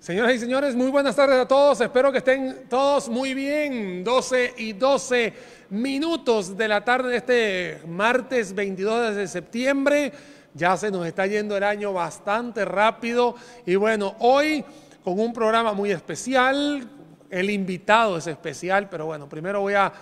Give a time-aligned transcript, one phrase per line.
[0.00, 1.78] Señoras y señores, muy buenas tardes a todos.
[1.82, 4.02] Espero que estén todos muy bien.
[4.02, 5.34] 12 y 12
[5.68, 10.10] minutos de la tarde de este martes 22 de septiembre.
[10.54, 13.34] Ya se nos está yendo el año bastante rápido.
[13.66, 14.64] Y bueno, hoy
[15.04, 16.88] con un programa muy especial.
[17.28, 19.92] El invitado es especial, pero bueno, primero voy a,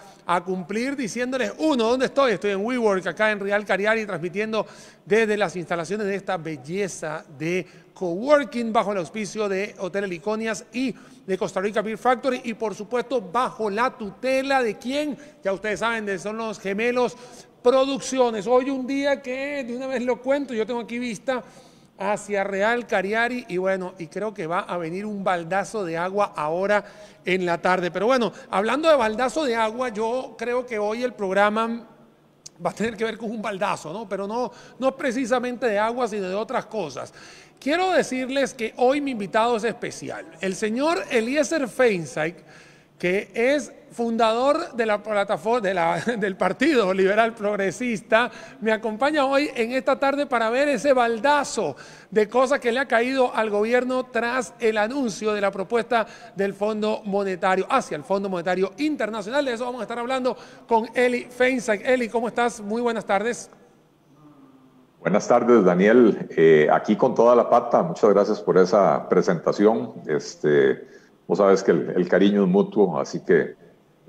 [0.44, 2.32] cumplir diciéndoles, uno, ¿dónde estoy?
[2.32, 4.66] Estoy en WeWork, acá en Real Cariari, transmitiendo
[5.06, 10.94] desde las instalaciones de esta belleza de coworking bajo el auspicio de Hotel Heliconias y
[11.26, 15.80] de Costa Rica Beer Factory y por supuesto bajo la tutela de quién, ya ustedes
[15.80, 17.16] saben, son los gemelos
[17.62, 18.46] producciones.
[18.46, 21.42] Hoy un día que de una vez lo cuento, yo tengo aquí vista
[21.98, 26.32] hacia Real Cariari y bueno, y creo que va a venir un baldazo de agua
[26.36, 26.84] ahora
[27.24, 27.90] en la tarde.
[27.90, 31.88] Pero bueno, hablando de baldazo de agua, yo creo que hoy el programa
[32.64, 34.08] va a tener que ver con un baldazo, ¿no?
[34.08, 37.12] Pero no, no precisamente de agua, sino de otras cosas.
[37.60, 40.24] Quiero decirles que hoy mi invitado es especial.
[40.40, 42.36] El señor Eliezer Feinsack,
[42.98, 49.98] que es fundador de la plataforma del Partido Liberal Progresista, me acompaña hoy en esta
[49.98, 51.76] tarde para ver ese baldazo
[52.10, 56.54] de cosas que le ha caído al gobierno tras el anuncio de la propuesta del
[56.54, 59.44] Fondo Monetario hacia el Fondo Monetario Internacional.
[59.44, 61.82] De eso vamos a estar hablando con Eli Feinsack.
[61.84, 62.60] Eli, ¿cómo estás?
[62.60, 63.50] Muy buenas tardes.
[65.00, 66.28] Buenas tardes, Daniel.
[66.36, 67.82] Eh, aquí con toda la pata.
[67.82, 69.92] Muchas gracias por esa presentación.
[70.06, 70.86] Este,
[71.28, 73.54] vos sabes que el, cariño es mutuo, así que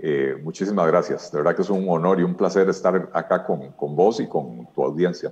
[0.01, 1.31] eh, muchísimas gracias.
[1.31, 4.27] De verdad que es un honor y un placer estar acá con, con vos y
[4.27, 5.31] con tu audiencia.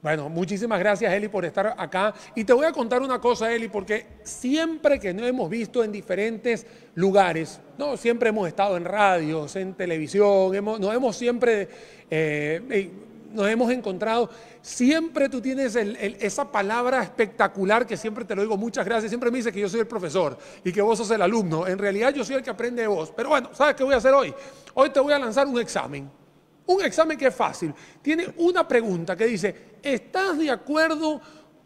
[0.00, 2.14] Bueno, muchísimas gracias, Eli, por estar acá.
[2.36, 5.90] Y te voy a contar una cosa, Eli, porque siempre que nos hemos visto en
[5.90, 11.68] diferentes lugares, no, siempre hemos estado en radios, en televisión, hemos, nos hemos siempre
[12.08, 12.92] eh,
[13.32, 14.30] nos hemos encontrado,
[14.62, 19.38] siempre tú tienes esa palabra espectacular que siempre te lo digo, muchas gracias, siempre me
[19.38, 21.66] dice que yo soy el profesor y que vos sos el alumno.
[21.66, 23.12] En realidad yo soy el que aprende de vos.
[23.14, 24.34] Pero bueno, ¿sabes qué voy a hacer hoy?
[24.74, 26.10] Hoy te voy a lanzar un examen.
[26.66, 27.74] Un examen que es fácil.
[28.02, 31.20] Tiene una pregunta que dice, ¿estás de acuerdo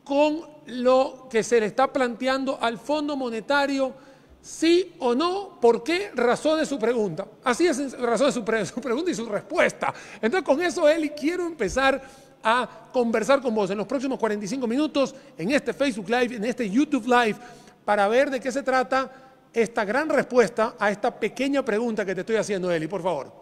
[0.05, 3.95] con lo que se le está planteando al Fondo Monetario?
[4.43, 7.27] Sí o no, por qué, razón de su pregunta.
[7.45, 8.33] Así es razón de
[8.67, 9.95] su, pregunta y su respuesta.
[10.21, 12.03] Entonces con eso, Eli, quiero empezar
[12.43, 16.69] a conversar con vos en los próximos 45 minutos, en este Facebook Live, en este
[16.69, 17.37] YouTube Live,
[17.85, 19.11] para ver de qué se trata
[19.53, 23.41] esta gran respuesta a esta pequeña pregunta que te estoy haciendo, Eli, por favor.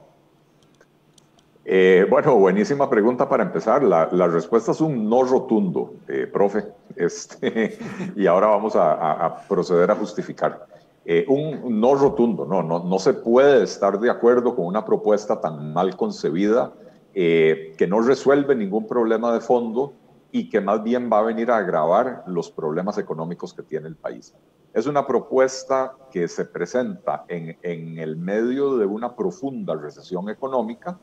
[1.65, 3.83] Eh, bueno, buenísima pregunta para empezar.
[3.83, 6.65] La, respuesta es un no rotundo, eh, profe.
[6.97, 7.79] Este,
[8.17, 10.67] y ahora vamos a proceder a justificar.
[11.05, 15.41] Eh, un no rotundo, no, no, no se puede estar de acuerdo con una propuesta
[15.41, 16.75] tan mal concebida
[17.15, 19.95] eh, que no resuelve ningún problema de fondo
[20.31, 23.97] y que más bien va a venir a agravar los problemas económicos que tiene el
[23.97, 24.35] país.
[24.75, 30.99] Es una propuesta que se presenta en, en el medio de una profunda recesión económica,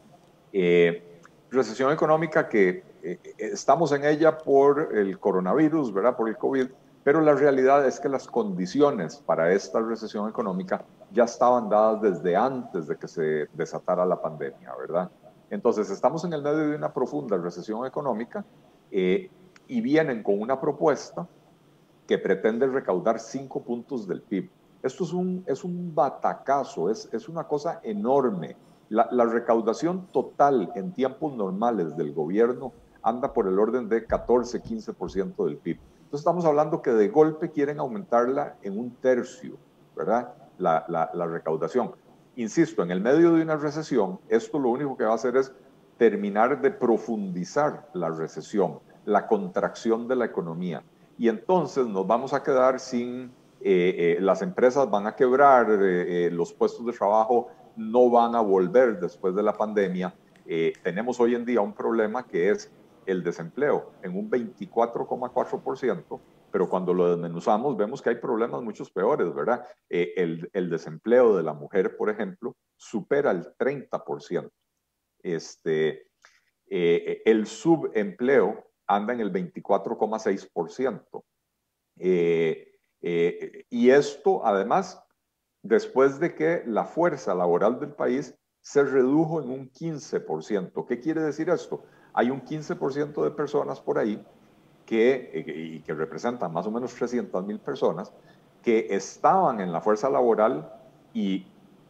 [0.54, 1.20] eh,
[1.50, 2.84] recesión económica que
[3.38, 6.16] estamos en ella por el coronavirus, ¿verdad?
[6.16, 6.68] Por el COVID,
[7.08, 12.36] pero la realidad es que las condiciones para esta recesión económica ya estaban dadas desde
[12.36, 15.10] antes de que se desatara la pandemia, ¿verdad?
[15.50, 18.44] Entonces, estamos en el medio de una profunda recesión económica
[18.92, 19.32] eh,
[19.70, 21.26] y vienen con una propuesta
[22.06, 24.50] que pretende recaudar cinco puntos del PIB.
[24.84, 28.58] Esto es un, es un batacazo, es, es una cosa enorme.
[28.90, 35.46] La, la recaudación total en tiempos normales del gobierno anda por el orden de 14-15%
[35.46, 35.80] del PIB.
[36.08, 39.58] Entonces estamos hablando que de golpe quieren aumentarla en un tercio,
[39.94, 40.36] ¿verdad?
[40.58, 41.92] La, la, recaudación.
[42.38, 45.52] Insisto, en el medio de una recesión, esto lo único que va a hacer es
[45.98, 50.82] terminar de profundizar la recesión, la contracción de la economía.
[51.18, 56.30] Y entonces nos vamos a quedar sin, eh, eh, las empresas van a quebrar, eh,
[56.32, 60.16] los puestos de trabajo no van a volver después de la pandemia.
[60.82, 62.72] tenemos hoy en día un problema que es
[63.08, 69.34] el desempleo en un 24,4%, pero cuando lo desmenuzamos vemos que hay problemas muchos peores,
[69.34, 69.66] ¿verdad?
[69.90, 70.14] Eh,
[70.54, 74.52] el, desempleo de la mujer, por ejemplo, supera el 30%.
[75.24, 76.10] Este,
[76.70, 81.24] eh, el subempleo anda en el 24,6%.
[82.00, 82.74] Eh,
[83.70, 85.02] y esto, además,
[85.64, 90.86] después de que la fuerza laboral del país se redujo en un 15%.
[90.86, 91.86] ¿Qué quiere decir esto?
[92.18, 94.20] Hay un 15% de personas por ahí
[94.88, 98.12] que, eh, y que representan más o menos 300 mil personas
[98.64, 100.68] que estaban en la fuerza laboral
[101.14, 101.46] y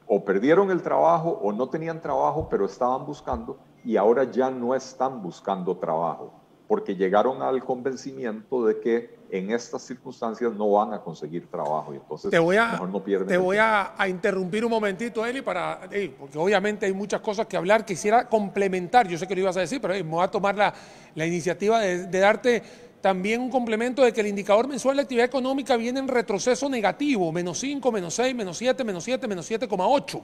[0.05, 4.75] o perdieron el trabajo o no tenían trabajo, pero estaban buscando y ahora ya no
[4.75, 6.33] están buscando trabajo.
[6.67, 11.97] Porque llegaron al convencimiento de que en estas circunstancias no van a conseguir trabajo y
[11.97, 13.27] entonces te voy a, mejor no pierden.
[13.27, 15.81] Te voy a, interrumpir un momentito, Eli, para,
[16.17, 17.85] porque obviamente hay muchas cosas que hablar.
[17.85, 20.73] Quisiera complementar, yo sé que lo ibas a decir, pero me voy a tomar la,
[21.15, 22.63] la iniciativa de, de, darte
[23.01, 27.31] también un complemento de que el indicador mensual de actividad económica viene en retroceso negativo,
[27.31, 30.21] menos 5, menos 6, menos 7, menos 7, menos 7,8.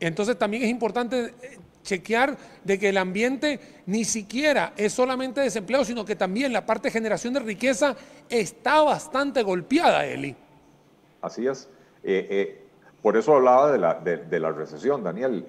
[0.00, 5.84] Entonces también es importante eh, chequear de que el ambiente ni siquiera es solamente desempleo,
[5.84, 7.96] sino que también la parte de generación de riqueza
[8.28, 10.36] está bastante golpeada, Eli.
[11.22, 11.68] Así es.
[12.02, 12.62] Eh, eh,
[13.02, 15.46] por eso hablaba de la, de, la recesión, Daniel.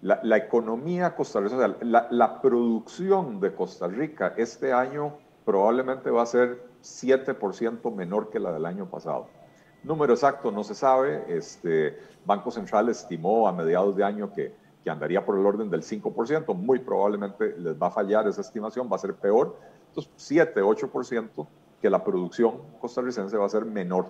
[0.00, 6.62] La, economía costarricense, la, la producción de Costa Rica este año probablemente va a ser
[6.82, 9.28] 7% menor que la del año pasado.
[9.84, 11.24] Número exacto no se sabe.
[11.28, 15.82] Este, Banco Central estimó a mediados de año que que andaría por el orden del
[15.82, 19.56] 5%, muy probablemente les va a fallar esa estimación, va a ser peor.
[19.88, 21.46] Entonces, 7, 8%
[21.80, 24.08] que la producción costarricense va a ser menor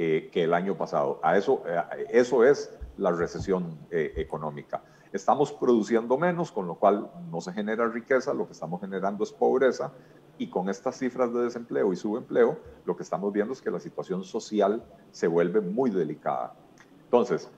[0.00, 1.18] eh, que el año pasado.
[1.24, 4.80] A eso, eh, eso es la recesión eh, económica.
[5.12, 9.32] Estamos produciendo menos, con lo cual no se genera riqueza, lo que estamos generando es
[9.32, 9.92] pobreza,
[10.38, 13.80] y con estas cifras de desempleo y subempleo, lo que estamos viendo es que la
[13.80, 16.54] situación social se vuelve muy delicada.
[17.02, 17.50] Entonces,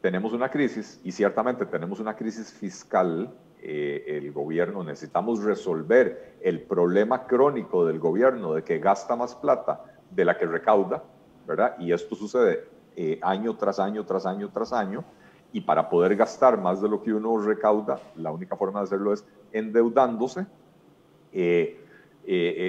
[0.00, 3.32] tenemos una crisis y ciertamente tenemos una crisis fiscal.
[3.62, 9.84] Eh, el gobierno necesitamos resolver el problema crónico del gobierno de que gasta más plata
[10.10, 11.04] de la que recauda,
[11.48, 11.74] ¿verdad?
[11.80, 15.04] Y esto sucede eh, año tras año, tras año, tras año.
[15.52, 19.12] Y para poder gastar más de lo que uno recauda, la única forma de hacerlo
[19.12, 20.46] es endeudándose.
[21.32, 21.84] Eh,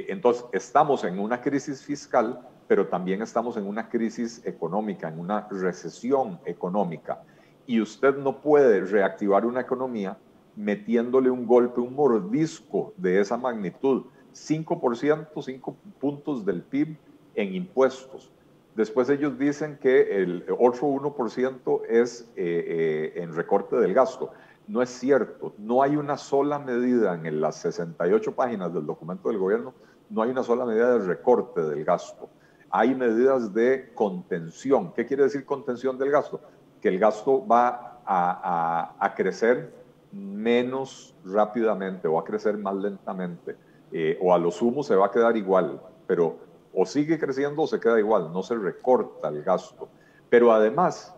[0.07, 2.39] entonces, estamos en una crisis fiscal
[2.69, 7.23] pero también estamos en una crisis económica, en una recesión económica.
[7.65, 10.19] Y usted no puede reactivar una economía
[10.55, 14.03] metiéndole un golpe, un mordisco de esa magnitud.
[14.35, 16.95] 5%, 5 puntos del PIB
[17.33, 18.31] en impuestos.
[18.79, 24.31] Después ellos dicen que el otro 1% es eh, eh, en recorte del gasto.
[24.67, 29.37] No es cierto, no hay una sola medida en las 68 páginas del documento del
[29.37, 29.73] gobierno,
[30.09, 32.29] no hay una sola medida de recorte del gasto
[32.71, 34.93] hay medidas de contención.
[34.93, 36.39] ¿Qué quiere decir contención del gasto?
[36.81, 39.73] Que el gasto va a, crecer
[40.11, 43.55] menos rápidamente o a crecer más lentamente,
[43.91, 46.37] eh, o a lo sumo se va a quedar igual, pero
[46.81, 49.89] o sigue creciendo o se queda igual, no se recorta el gasto.
[50.29, 51.13] Pero además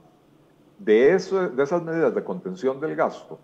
[0.79, 3.37] de, eso, de esas medidas de contención del gasto,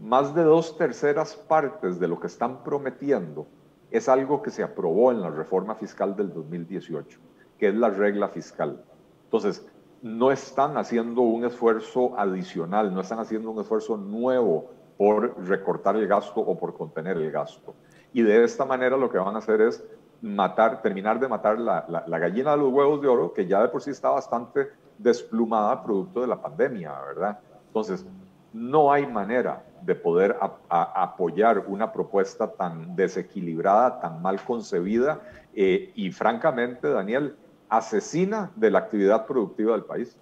[0.00, 3.48] más de dos terceras partes de lo que están prometiendo
[3.90, 7.18] es algo que se aprobó en la reforma fiscal del 2018,
[7.58, 8.80] que es la regla fiscal.
[9.24, 9.66] Entonces,
[10.00, 16.06] no están haciendo un esfuerzo adicional, no están haciendo un esfuerzo nuevo por recortar el
[16.06, 17.74] gasto o por contener el gasto.
[18.12, 19.84] Y de esta manera lo que van a hacer es
[20.22, 23.82] matar, terminar de matar la, gallina de los huevos de oro, que ya de por
[23.82, 27.40] sí está bastante desplumada producto de la pandemia, ¿verdad?
[27.66, 28.06] Entonces,
[28.52, 30.36] no hay manera de poder
[30.68, 35.20] apoyar una propuesta tan desequilibrada, tan mal concebida
[35.54, 37.36] eh, y francamente, Daniel,
[37.68, 40.16] asesina de la actividad productiva del país.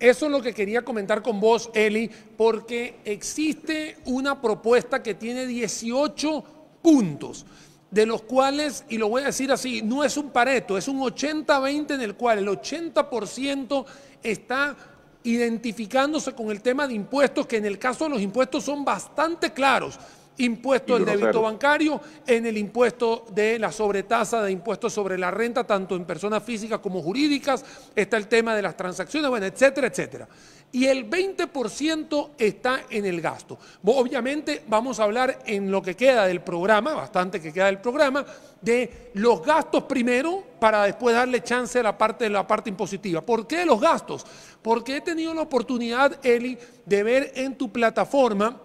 [0.00, 5.46] Eso es lo que quería comentar con vos, Eli, porque existe una propuesta que tiene
[5.46, 6.44] 18
[6.82, 7.46] puntos,
[7.94, 10.98] de los cuales, y lo voy a decir así, no es un pareto, es un
[10.98, 13.84] 80-20 en el cual el 80%
[14.20, 14.76] está
[15.22, 19.52] identificándose con el tema de impuestos, que en el caso de los impuestos son bastante
[19.52, 19.96] claros.
[20.38, 25.64] Impuesto del débito bancario, en el impuesto de la sobretasa de impuestos sobre la renta,
[25.64, 27.64] tanto en personas físicas como jurídicas,
[27.94, 30.28] está el tema de las transacciones, bueno, etcétera, etcétera
[30.74, 33.56] y el 20% está en el gasto.
[33.84, 38.26] Obviamente vamos a hablar en lo que queda del programa, bastante que queda del programa,
[38.60, 43.20] de los gastos primero para después darle chance a la parte de la parte impositiva.
[43.20, 44.26] ¿Por qué los gastos?
[44.62, 48.60] Porque he tenido la oportunidad, Eli, de ver en tu plataforma,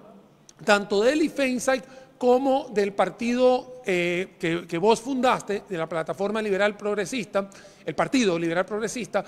[0.63, 1.83] tanto de Eli Feinsight
[2.17, 7.49] como del partido eh, que, que vos fundaste, de la plataforma liberal progresista,
[7.85, 9.23] el Partido Liberal Progresista,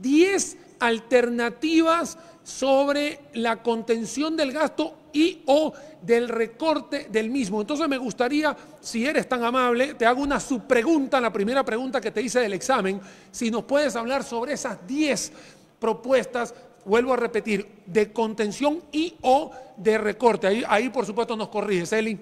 [0.00, 7.60] 10 alternativas sobre la contención del gasto y o del recorte del mismo.
[7.60, 12.10] Entonces me gustaría, si eres tan amable, te hago una subpregunta, la primera pregunta que
[12.10, 13.00] te hice del examen,
[13.30, 15.32] si nos puedes hablar sobre esas 10
[15.78, 16.54] propuestas,
[16.90, 20.48] vuelvo a repetir, de contención y o de recorte.
[20.48, 22.18] Ahí, ahí por supuesto nos corriges, Eli.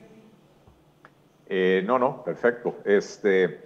[1.47, 2.77] Eh, no, no, perfecto.
[2.85, 3.61] Este, eh,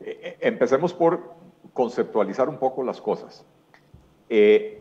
[0.00, 1.34] eh, empecemos por
[1.72, 3.44] conceptualizar un poco las cosas.
[4.28, 4.80] Eh,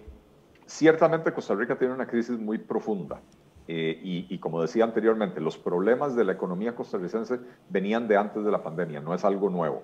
[0.68, 3.20] ciertamente Costa Rica tiene una crisis muy profunda
[3.68, 4.00] eh,
[4.30, 8.62] y, como decía anteriormente, los problemas de la economía costarricense venían de antes de la
[8.62, 9.84] pandemia, no es algo nuevo.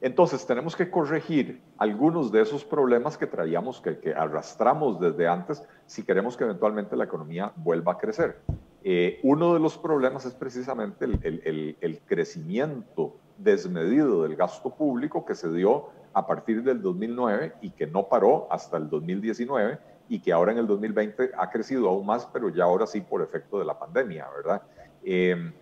[0.00, 6.02] Entonces tenemos que corregir algunos de esos problemas que traíamos, que, arrastramos desde antes, si
[6.02, 8.40] queremos que eventualmente la economía vuelva a crecer.
[8.84, 15.34] Eh, uno de los problemas es precisamente el, el crecimiento desmedido del gasto público que
[15.34, 20.32] se dio a partir del 2009 y que no paró hasta el 2019 y que
[20.32, 23.64] ahora en el 2020 ha crecido aún más, pero ya ahora sí por efecto de
[23.64, 24.62] la pandemia, ¿verdad?
[25.04, 25.52] Em,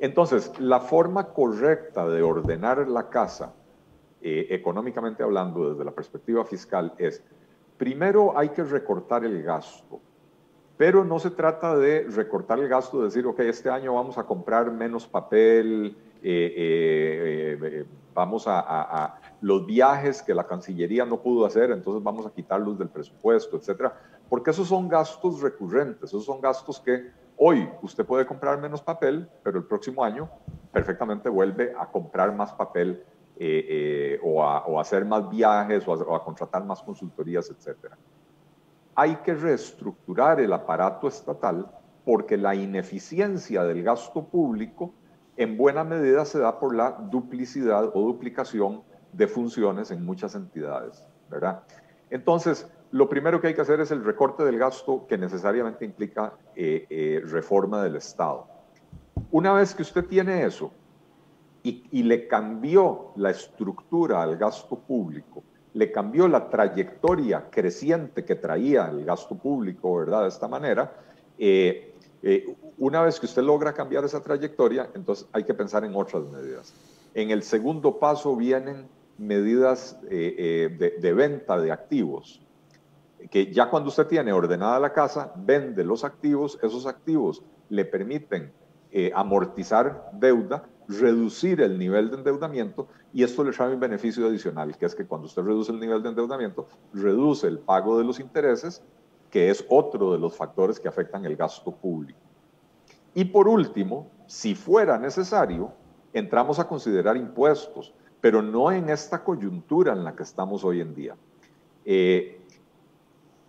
[0.00, 3.52] entonces, la forma correcta de ordenar la casa,
[4.22, 7.22] eh, económicamente hablando, desde la perspectiva fiscal, es,
[7.76, 10.00] primero hay que recortar el gasto,
[10.78, 14.24] pero no se trata de recortar el gasto, de decir, ok, este año vamos a
[14.24, 21.70] comprar menos papel, eh, eh, vamos a, los viajes que la Cancillería no pudo hacer,
[21.70, 23.94] entonces vamos a quitarlos del presupuesto, etcétera,
[24.30, 27.10] porque esos son gastos recurrentes, esos son gastos que
[27.42, 30.28] hoy usted puede comprar menos papel, pero el próximo año
[30.72, 33.02] perfectamente vuelve a comprar más papel
[33.38, 37.96] eh, eh, o, a, hacer más viajes o a, contratar más consultorías, etcétera.
[38.94, 41.66] Hay que reestructurar el aparato estatal
[42.04, 44.92] porque la ineficiencia del gasto público
[45.38, 48.82] en buena medida se da por la duplicidad o duplicación
[49.14, 51.62] de funciones en muchas entidades, ¿verdad?
[52.10, 56.32] Entonces, lo primero que hay que hacer es el recorte del gasto que necesariamente implica
[56.56, 58.46] eh, eh, reforma del Estado.
[59.30, 60.72] Una vez que usted tiene eso
[61.62, 65.44] y, le cambió la estructura al gasto público,
[65.74, 70.22] le cambió la trayectoria creciente que traía el gasto público, ¿verdad?
[70.22, 70.92] De esta manera,
[71.38, 71.94] eh,
[72.78, 76.74] una vez que usted logra cambiar esa trayectoria, entonces hay que pensar en otras medidas.
[77.14, 82.40] En el segundo paso vienen medidas de, venta de activos,
[83.30, 88.52] que ya cuando usted tiene ordenada la casa, vende los activos, esos activos le permiten
[88.90, 94.76] eh, amortizar deuda, reducir el nivel de endeudamiento y esto le trae un beneficio adicional,
[94.76, 98.18] que es que cuando usted reduce el nivel de endeudamiento, reduce el pago de los
[98.18, 98.82] intereses,
[99.30, 102.18] que es otro de los factores que afectan el gasto público.
[103.14, 105.72] Y por último, si fuera necesario,
[106.12, 110.94] entramos a considerar impuestos pero no en esta coyuntura en la que estamos hoy en
[110.94, 111.16] día.
[111.84, 112.39] Eh,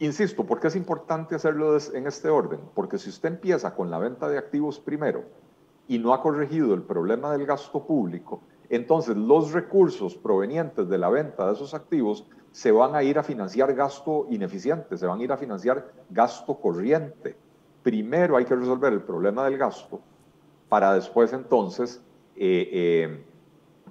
[0.01, 2.59] insisto, ¿por qué es importante hacerlo en este orden?
[2.73, 5.23] Porque si usted empieza con la venta de activos primero
[5.87, 11.09] y no ha corregido el problema del gasto público, entonces los recursos provenientes de la
[11.09, 15.23] venta de esos activos se van a ir a financiar gasto ineficiente, se van a
[15.23, 17.35] ir a financiar gasto corriente.
[17.83, 20.01] Primero hay que resolver el problema del gasto
[20.67, 22.01] para después entonces
[22.35, 23.25] eh, eh,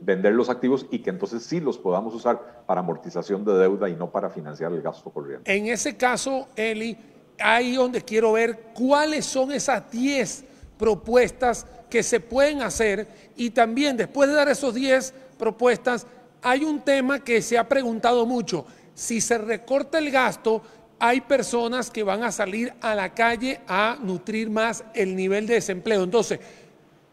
[0.00, 3.94] vender los activos y que entonces sí los podamos usar para amortización de deuda y
[3.94, 5.54] no para financiar el gasto corriente.
[5.54, 6.96] En ese caso, Eli,
[7.38, 10.44] ahí donde quiero ver cuáles son esas 10
[10.78, 16.06] propuestas que se pueden hacer y también después de dar esos 10 propuestas,
[16.42, 18.64] hay un tema que se ha preguntado mucho.
[18.94, 20.62] Si se recorta el gasto,
[20.98, 25.54] hay personas que van a salir a la calle a nutrir más el nivel de
[25.54, 26.02] desempleo.
[26.04, 26.38] Entonces,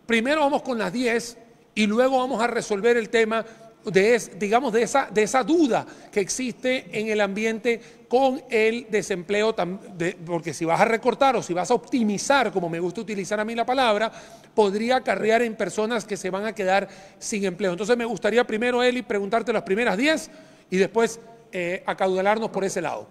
[0.06, 1.38] primero vamos con las 10
[1.78, 3.46] y luego vamos a resolver el tema
[3.86, 7.80] de, digamos, de esa, de esa duda que existe en el ambiente
[8.10, 9.56] con el desempleo,
[10.26, 13.46] porque si vas a recortar o si vas a optimizar, como me gusta utilizar a
[13.46, 14.12] mí la palabra,
[14.56, 16.88] podría acarrear en personas que se van a quedar
[17.20, 17.74] sin empleo.
[17.74, 20.32] Entonces me gustaría primero, Eli, preguntarte las primeras 10
[20.72, 21.20] y después
[21.52, 23.08] eh, acaudalarnos por ese lado.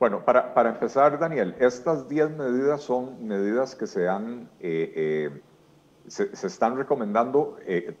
[0.00, 4.50] Bueno, para, empezar, Daniel, estas 10 medidas son medidas que se han...
[4.58, 5.40] Eh, eh,
[6.06, 7.96] se, están recomendando eh,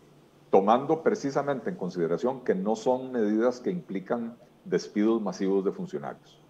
[0.50, 6.40] tomando precisamente en consideración que no son medidas que implican despidos masivos de funcionarios.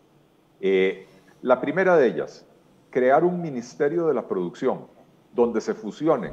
[0.61, 1.07] Eh,
[1.43, 2.47] la primera de ellas,
[2.91, 4.87] crear un ministerio de la producción
[5.35, 6.33] donde se fusionen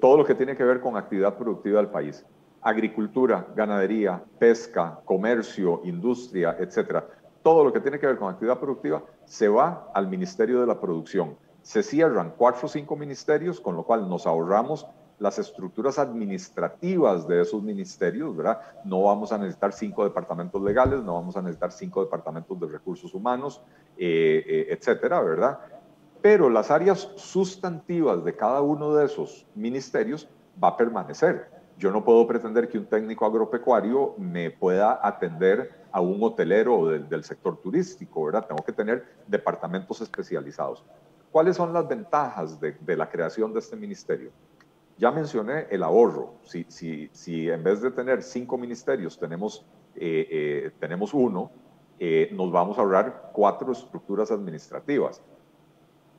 [0.00, 2.24] todo lo que tiene que ver con actividad productiva del país,
[2.62, 7.06] agricultura, ganadería, pesca, comercio, industria, etcétera.
[7.42, 10.80] Todo lo que tiene que ver con actividad productiva se va al Ministerio de la
[10.80, 14.86] Producción se cierran cuatro o cinco ministerios, con lo cual nos ahorramos
[15.22, 18.60] las estructuras administrativas de esos ministerios, ¿verdad?
[18.84, 23.14] No vamos a necesitar cinco departamentos legales, no vamos a necesitar cinco departamentos de recursos
[23.14, 23.62] humanos,
[23.96, 25.60] eh, eh, etcétera, ¿verdad?
[26.20, 30.28] Pero las áreas sustantivas de cada uno de esos ministerios
[30.62, 31.48] va a permanecer.
[31.78, 37.08] Yo no puedo pretender que un técnico agropecuario me pueda atender a un hotelero del,
[37.08, 38.46] del sector turístico, ¿verdad?
[38.46, 40.84] Tengo que tener departamentos especializados.
[41.32, 44.30] ¿Cuáles son las ventajas de, la creación de este ministerio?
[44.98, 46.34] Ya mencioné el ahorro.
[46.44, 49.64] Si, si, si en vez de tener cinco ministerios tenemos,
[49.96, 51.50] eh, eh, tenemos uno,
[51.98, 55.22] eh, nos vamos a ahorrar cuatro estructuras administrativas.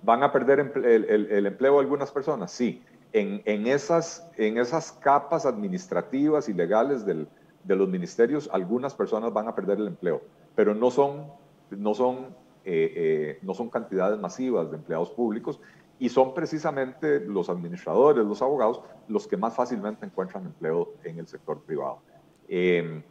[0.01, 2.51] ¿Van a perder el, empleo algunas personas?
[2.51, 2.83] Sí.
[3.11, 9.53] En, esas, en esas capas administrativas y legales de los ministerios, algunas personas van a
[9.53, 10.21] perder el empleo,
[10.55, 11.27] pero no son,
[11.69, 15.59] no son, eh, eh, no son cantidades masivas de empleados públicos
[15.99, 21.27] y son precisamente los administradores, los abogados, los que más fácilmente encuentran empleo en el
[21.27, 21.99] sector privado.
[22.47, 23.03] Em,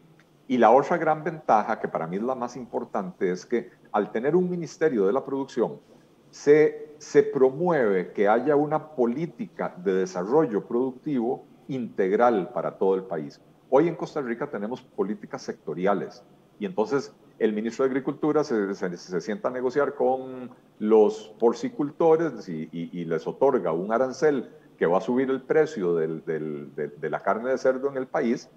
[0.49, 4.11] y la otra gran ventaja, que para mí es la más importante, es que al
[4.11, 5.81] tener un ministerio de la producción,
[6.31, 13.41] se, se promueve que haya una política de desarrollo productivo integral para todo el país.
[13.71, 16.23] Hoy en Costa Rica tenemos políticas sectoriales
[16.59, 23.05] y entonces el ministro de Agricultura se, se, sienta a negociar con los porcicultores y,
[23.05, 27.89] les otorga un arancel que va a subir el precio de, la carne de cerdo
[27.89, 28.49] en el país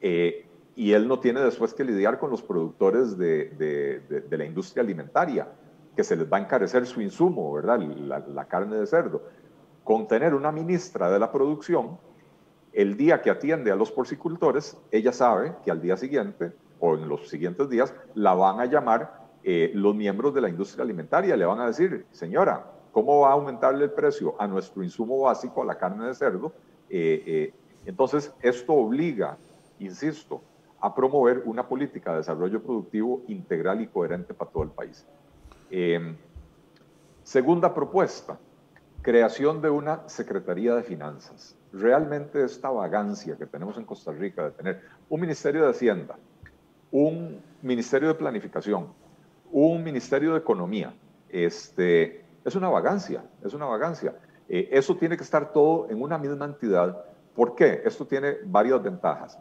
[0.00, 5.48] eh, y él no tiene después que lidiar con los productores de, la industria alimentaria,
[5.96, 7.80] que se les va a encarecer su insumo, ¿verdad?
[7.80, 9.22] La, carne de cerdo.
[9.82, 11.98] Con tener una ministra de la producción,
[12.72, 17.08] el día que atiende a los porcicultores, ella sabe que al día siguiente o en
[17.08, 21.44] los siguientes días la van a llamar eh, los miembros de la industria alimentaria, le
[21.44, 25.64] van a decir, señora, ¿cómo va a aumentarle el precio a nuestro insumo básico, a
[25.64, 26.52] la carne de cerdo?
[26.90, 27.54] Eh, eh,
[27.86, 29.38] entonces, esto obliga,
[29.78, 30.42] insisto,
[30.80, 35.06] a promover una política de desarrollo productivo integral y coherente para todo el país.
[35.70, 36.16] Em,
[37.22, 38.38] segunda propuesta,
[39.02, 41.56] creación de una Secretaría de Finanzas.
[41.72, 46.16] Realmente esta vagancia que tenemos en Costa Rica de tener un Ministerio de Hacienda,
[46.90, 48.88] un Ministerio de Planificación,
[49.50, 50.94] un Ministerio de Economía,
[51.28, 54.14] este, es una vagancia, es una vagancia.
[54.48, 57.04] Eh, eso tiene que estar todo en una misma entidad.
[57.34, 57.82] ¿Por qué?
[57.84, 59.38] Esto tiene varias ventajas.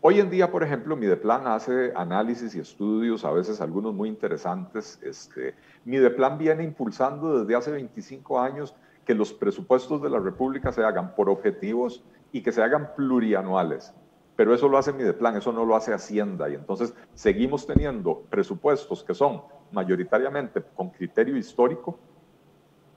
[0.00, 5.00] Hoy en día, por ejemplo, Mideplan hace análisis y estudios, a veces algunos muy interesantes.
[5.02, 10.84] Este, Mideplan viene impulsando desde hace 25 años que los presupuestos de la República se
[10.84, 13.94] hagan por objetivos y que se hagan plurianuales.
[14.36, 16.48] Pero eso lo hace Mideplan, eso no lo hace Hacienda.
[16.48, 21.98] Y entonces seguimos teniendo presupuestos que son mayoritariamente con criterio histórico.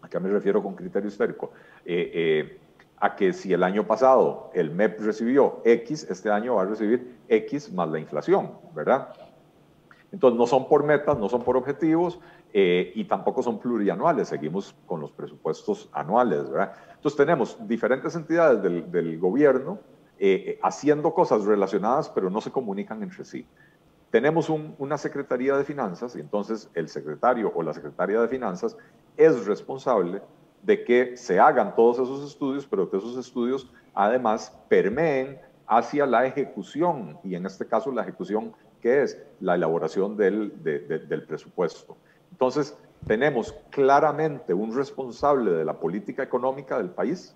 [0.01, 1.51] ¿A qué me refiero con criterio histórico?
[1.85, 2.59] Eh, eh,
[3.01, 7.19] a que si el año pasado el MEP recibió X, este año va a recibir
[7.29, 9.13] X más la inflación, ¿verdad?
[10.11, 12.19] Entonces no son por metas, no son por objetivos
[12.51, 16.73] eh, y tampoco son plurianuales, seguimos con los presupuestos anuales, ¿verdad?
[16.95, 19.79] Entonces tenemos diferentes entidades del, gobierno
[20.19, 23.45] eh, haciendo cosas relacionadas pero no se comunican entre sí.
[24.11, 28.75] Tenemos una Secretaría de Finanzas y entonces el secretario o la secretaria de Finanzas
[29.17, 30.21] es responsable
[30.63, 36.25] de que se hagan todos esos estudios, pero que esos estudios además permeen hacia la
[36.25, 41.95] ejecución, y en este caso la ejecución que es la elaboración del presupuesto.
[42.31, 42.77] Entonces,
[43.07, 47.35] tenemos claramente un responsable de la política económica del país,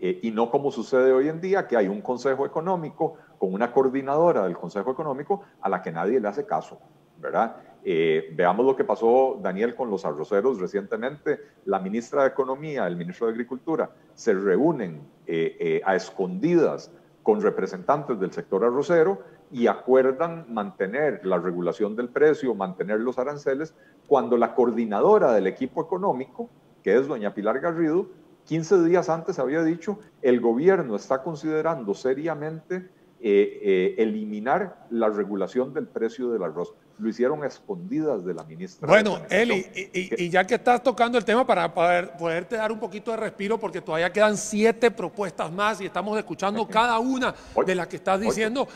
[0.00, 3.72] eh, y no como sucede hoy en día, que hay un consejo económico con una
[3.72, 6.78] coordinadora del consejo económico a la que nadie le hace caso,
[7.18, 7.56] ¿verdad?
[7.82, 11.40] Eh, veamos lo que pasó, Daniel, con los arroceros recientemente.
[11.64, 17.40] La ministra de Economía, el ministro de Agricultura, se reúnen eh, eh, a escondidas con
[17.40, 23.74] representantes del sector arrocero y acuerdan mantener la regulación del precio, mantener los aranceles,
[24.06, 26.48] cuando la coordinadora del equipo económico,
[26.82, 28.08] que es doña Pilar Garrido,
[28.44, 32.88] 15 días antes había dicho, el gobierno está considerando seriamente
[33.22, 38.86] eliminar la regulación del precio del arroz lo hicieron escondidas de la ministra.
[38.86, 43.10] Bueno, Eli, y, ya que estás tocando el tema para poder, poderte dar un poquito
[43.10, 47.34] de respiro, porque todavía quedan siete propuestas más y estamos escuchando cada una
[47.66, 48.68] de las que estás diciendo.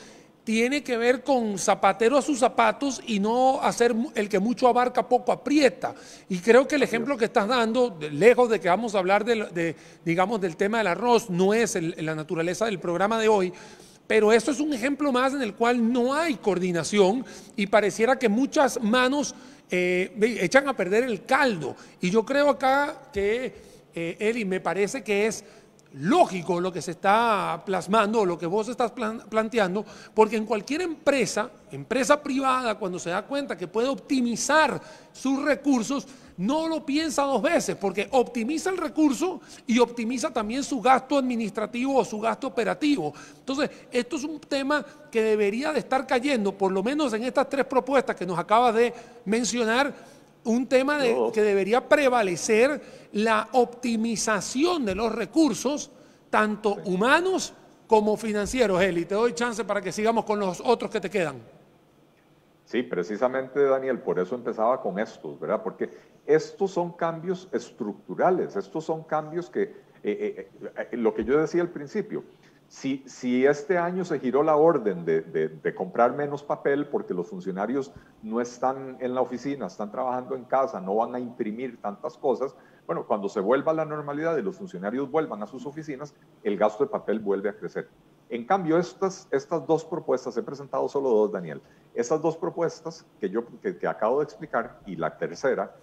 [0.44, 5.08] Tiene que ver con zapatero a sus zapatos y no hacer el que mucho abarca,
[5.08, 5.94] poco aprieta.
[6.28, 9.74] Y creo que el ejemplo que estás dando, lejos de que vamos a hablar de,
[10.04, 13.52] digamos, del tema del arroz, no es la naturaleza del programa de hoy,
[14.06, 17.24] pero esto es un ejemplo más en el cual no hay coordinación
[17.56, 19.34] y pareciera que muchas manos
[19.70, 21.74] eh, echan a perder el caldo.
[22.00, 23.54] Y yo creo acá que,
[23.94, 25.44] eh, Eli, me parece que es
[25.94, 31.50] lógico lo que se está plasmando, lo que vos estás planteando, porque en cualquier empresa,
[31.70, 34.80] empresa privada, cuando se da cuenta que puede optimizar
[35.12, 40.80] sus recursos, no lo piensa dos veces, porque optimiza el recurso y optimiza también su
[40.80, 43.14] gasto administrativo o su gasto operativo.
[43.38, 47.48] Entonces, esto es un tema que debería de estar cayendo, por lo menos en estas
[47.48, 48.92] tres propuestas que nos acaba de
[49.26, 49.94] mencionar,
[50.44, 50.98] un tema
[51.32, 52.80] que debería prevalecer
[53.12, 55.90] la optimización de los recursos,
[56.30, 57.54] tanto humanos
[57.86, 58.80] como financieros.
[58.82, 61.36] Eli, te doy chance para que sigamos con los otros que te quedan.
[62.64, 65.62] Sí, precisamente, Daniel, por eso empezaba con estos, ¿verdad?
[65.62, 65.90] Porque
[66.26, 70.48] estos son cambios estructurales, estos son cambios que, eh, eh,
[70.90, 72.24] eh, lo que yo decía al principio,
[72.74, 78.40] si, este año se giró la orden de, comprar menos papel porque los funcionarios no
[78.40, 82.54] están en la oficina, están trabajando en casa, no van a imprimir tantas cosas,
[82.86, 86.58] bueno, cuando se vuelva a la normalidad y los funcionarios vuelvan a sus oficinas, el
[86.58, 87.88] gasto de papel vuelve a crecer.
[88.28, 89.28] En cambio, estas,
[89.66, 91.62] dos propuestas, he presentado solo dos, Daniel,
[91.94, 95.76] estas dos propuestas que yo que, acabo de explicar y la tercera,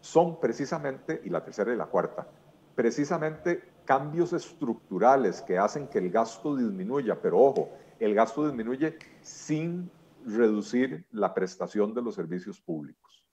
[0.00, 2.26] son precisamente, y la tercera y la cuarta,
[2.74, 9.90] precisamente cambios estructurales que hacen que el gasto disminuya, pero ojo, el gasto disminuye sin
[10.24, 13.24] reducir la prestación de los servicios públicos,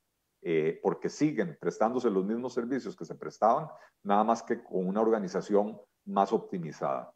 [0.42, 3.68] eh, porque siguen prestándose los mismos servicios que se prestaban,
[4.04, 7.14] nada más que con una organización más optimizada.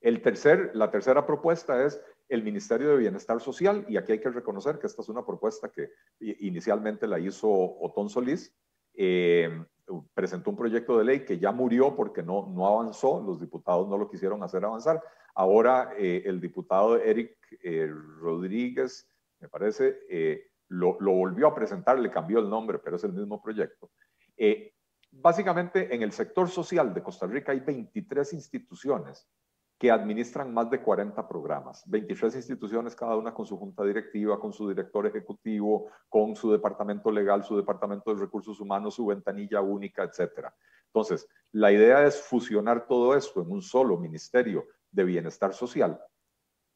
[0.00, 4.30] El tercer, la tercera propuesta es el Ministerio de Bienestar Social, y aquí hay que
[4.30, 8.54] reconocer que esta es una propuesta que inicialmente la hizo Otón Solís,
[8.94, 9.64] eh,
[10.14, 13.98] presentó un proyecto de ley que ya murió porque no, no avanzó, los diputados no
[13.98, 15.02] lo quisieron hacer avanzar.
[15.34, 17.88] Ahora eh, el diputado Eric eh,
[18.20, 23.12] Rodríguez, me parece, lo, lo, volvió a presentar, le cambió el nombre, pero es el
[23.12, 23.90] mismo proyecto.
[25.10, 29.26] básicamente en el sector social de Costa Rica hay 23 instituciones
[29.80, 34.52] que administran más de 40 programas, 23 instituciones, cada una con su junta directiva, con
[34.52, 40.02] su director ejecutivo, con su departamento legal, su departamento de recursos humanos, su ventanilla única,
[40.02, 40.48] etc.
[40.84, 45.98] Entonces, la idea es fusionar todo esto en un solo ministerio de bienestar social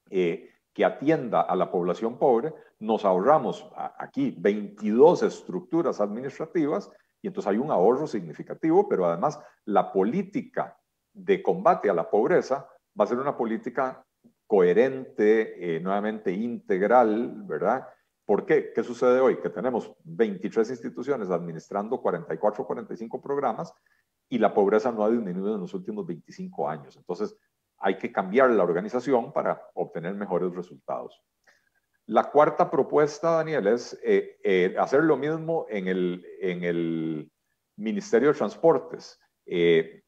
[0.08, 2.54] eh, que atienda a la población pobre.
[2.78, 6.90] Nos ahorramos aquí 22 estructuras administrativas
[7.20, 10.78] y entonces hay un ahorro significativo, pero además la política
[11.12, 12.66] de combate a la pobreza
[12.98, 14.04] va a ser una política
[14.46, 17.88] coherente, eh, nuevamente integral, ¿verdad?
[18.24, 18.72] ¿Por qué?
[18.74, 19.40] ¿Qué sucede hoy?
[19.40, 23.72] Que tenemos 23 instituciones administrando 44 o 45 programas
[24.28, 26.96] y la pobreza no ha disminuido en los últimos 25 años.
[26.96, 27.37] Entonces,
[27.78, 31.22] hay que cambiar la organización para obtener mejores resultados.
[32.07, 37.30] La cuarta propuesta, Daniel, es eh, eh, hacer lo mismo en el, en el
[37.76, 39.18] Ministerio de Transportes.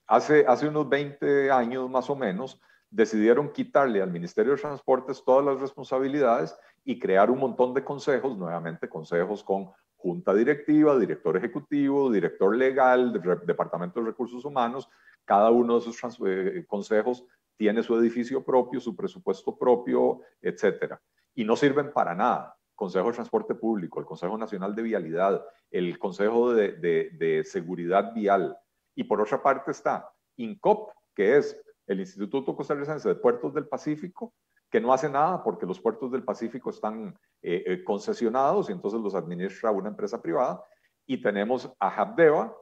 [0.07, 5.45] hace, hace unos 20 años más o menos, decidieron quitarle al Ministerio de Transportes todas
[5.45, 12.11] las responsabilidades y crear un montón de consejos, nuevamente consejos con junta directiva, director ejecutivo,
[12.13, 13.13] director legal,
[13.45, 14.89] departamento de recursos humanos.
[15.25, 17.25] Cada uno de esos eh, consejos
[17.57, 21.01] tiene su edificio propio, su presupuesto propio, etcétera.
[21.35, 22.57] Y no sirven para nada.
[22.75, 28.57] Consejo de Transporte Público, el Consejo Nacional de Vialidad, el Consejo de, de Seguridad Vial.
[28.95, 34.35] Y por otra parte está INCOP, que es el Instituto Costarricense de Puertos del Pacífico,
[34.71, 39.01] que no hace nada porque los puertos del Pacífico están eh, eh, concesionados y entonces
[39.01, 40.63] los administra una empresa privada.
[41.07, 42.55] Y tenemos a Habdeba,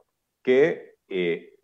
[0.43, 1.55] que eh,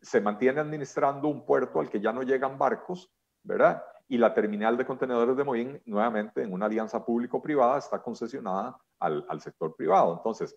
[0.00, 3.82] se mantiene administrando un puerto al que ya no llegan barcos, ¿verdad?
[4.08, 9.26] Y la terminal de contenedores de Moín, nuevamente en una alianza público-privada, está concesionada al,
[9.28, 10.14] al sector privado.
[10.16, 10.56] Entonces,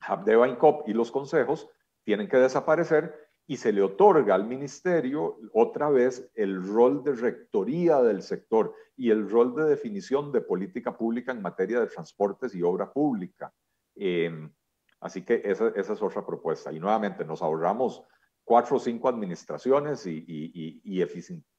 [0.00, 1.68] Habdeba, INCOP y los consejos
[2.04, 8.02] tienen que desaparecer y se le otorga al ministerio otra vez el rol de rectoría
[8.02, 12.62] del sector y el rol de definición de política pública en materia de transportes y
[12.62, 13.52] obra pública.
[13.94, 14.52] Em,
[15.00, 16.72] así que esa, esa, es otra propuesta.
[16.72, 18.02] Y nuevamente nos ahorramos
[18.42, 21.02] cuatro o cinco administraciones y, y, y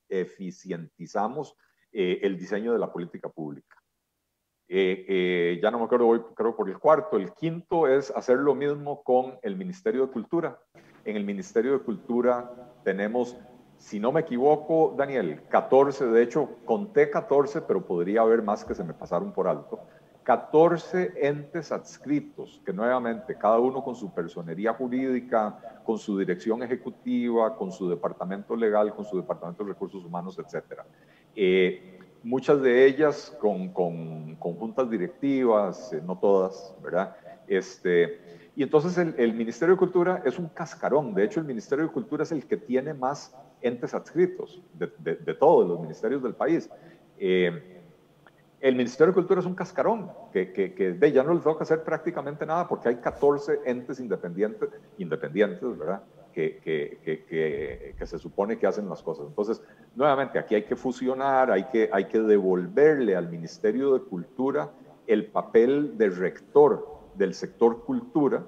[0.10, 1.56] eficientizamos
[1.92, 3.78] eh, el diseño de la política pública.
[4.70, 7.18] Eh, eh, ya no me acuerdo, voy creo por el cuarto.
[7.18, 10.62] El quinto es hacer lo mismo con el Ministerio de Cultura
[11.08, 12.52] en el Ministerio de Cultura
[12.84, 13.38] tenemos,
[13.78, 18.76] si no me equivoco, Daniel, 14, de hecho conté 14, pero podría haber más que
[18.76, 19.80] se me pasaron por alto.
[20.24, 27.56] 14 entes adscritos, que nuevamente cada uno con su personería jurídica, con su dirección ejecutiva,
[27.56, 30.82] con su departamento legal, con su departamento de recursos humanos, etc.
[31.34, 37.16] Eh, muchas de ellas con, con, juntas directivas, eh, no todas, ¿verdad?
[37.48, 41.14] Este, y entonces el, Ministerio de Cultura es un cascarón.
[41.14, 45.34] De hecho, el Ministerio de Cultura es el que tiene más entes adscritos de, de,
[45.36, 46.68] todos los ministerios del país.
[47.20, 47.84] Eh,
[48.60, 51.84] el Ministerio de Cultura es un cascarón que, que, que ya no les toca hacer
[51.84, 56.02] prácticamente nada porque hay 14 entes independientes, ¿verdad?
[56.34, 59.28] Que, que, se supone que hacen las cosas.
[59.28, 59.62] Entonces,
[59.96, 64.72] nuevamente, aquí hay que fusionar, hay que, hay que devolverle al Ministerio de Cultura
[65.06, 68.46] el papel de rector del sector cultura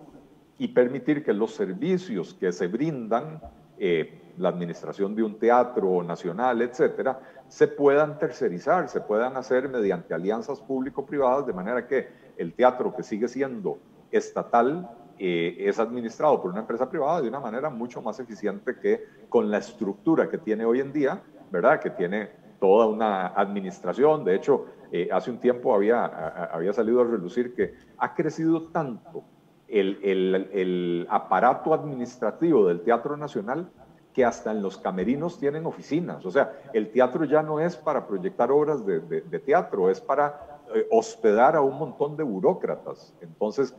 [0.57, 3.41] y permitir que los servicios que se brindan,
[3.77, 10.13] eh, la administración de un teatro nacional, etcétera, se puedan tercerizar, se puedan hacer mediante
[10.13, 13.79] alianzas público-privadas, de manera que el teatro que sigue siendo
[14.11, 19.03] estatal eh, es administrado por una empresa privada de una manera mucho más eficiente que
[19.27, 21.79] con la estructura que tiene hoy en día, ¿verdad?
[21.79, 22.29] Que tiene
[22.59, 24.23] toda una administración.
[24.23, 29.23] De hecho, eh, hace un tiempo había, había salido a relucir que ha crecido tanto
[29.67, 33.69] el, el, el aparato administrativo del Teatro Nacional
[34.13, 36.25] que hasta en los camerinos tienen oficinas.
[36.25, 40.87] O sea, el teatro ya no es para proyectar obras de, teatro, es para eh,
[40.91, 43.13] hospedar a un montón de burócratas.
[43.21, 43.75] Entonces,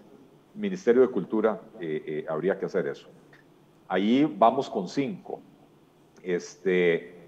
[0.55, 3.09] Ministerio de Cultura eh, habría que hacer eso.
[3.89, 5.41] Ahí vamos con cinco.
[6.23, 7.20] Este,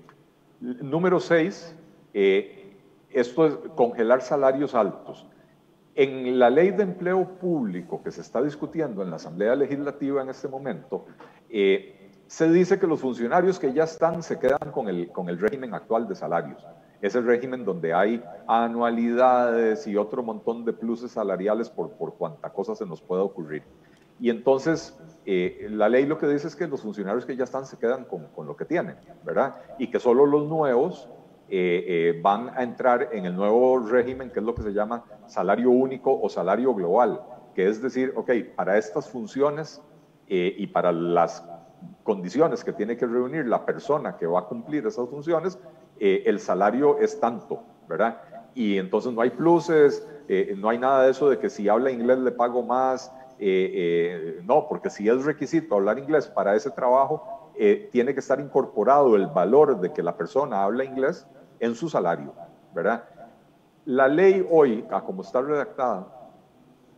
[0.63, 1.77] número seis,
[2.13, 5.27] esto es congelar salarios altos.
[5.95, 10.31] En la ley de empleo público que se está discutiendo en la Asamblea Legislativa en
[10.31, 11.05] este momento,
[11.49, 15.75] se dice que los funcionarios que ya están se quedan con el, con el régimen
[15.75, 16.65] actual de salarios.
[17.03, 22.49] Es el régimen donde hay anualidades y otro montón de pluses salariales por, por cuanta
[22.51, 23.65] cosa se nos pueda ocurrir.
[24.23, 27.67] Y entonces, eh, la ley lo que dice es que los funcionarios que ya están
[27.67, 29.57] se quedan con, con lo que tienen, ¿verdad?
[29.79, 31.09] Y que solo los nuevos
[31.49, 35.03] eh, eh, van a entrar en el nuevo régimen, que es lo que se llama
[35.27, 37.21] salario único o salario global,
[37.53, 39.83] que es decir, ok, para estas funciones
[40.29, 41.45] y para las
[42.05, 45.59] condiciones que tiene que reunir la persona que va a cumplir esas funciones,
[45.99, 48.21] eh, el salario es tanto, ¿verdad?
[48.55, 51.91] Y entonces no hay pluses, eh, no hay nada de eso de que si habla
[51.91, 53.13] inglés le pago más,
[53.45, 57.51] eh, no, porque si es requisito hablar inglés para ese trabajo,
[57.91, 61.27] tiene que estar incorporado el valor de que la persona habla inglés
[61.61, 62.33] en su salario,
[62.75, 63.05] ¿verdad?
[63.85, 66.07] La ley hoy, como está redactada,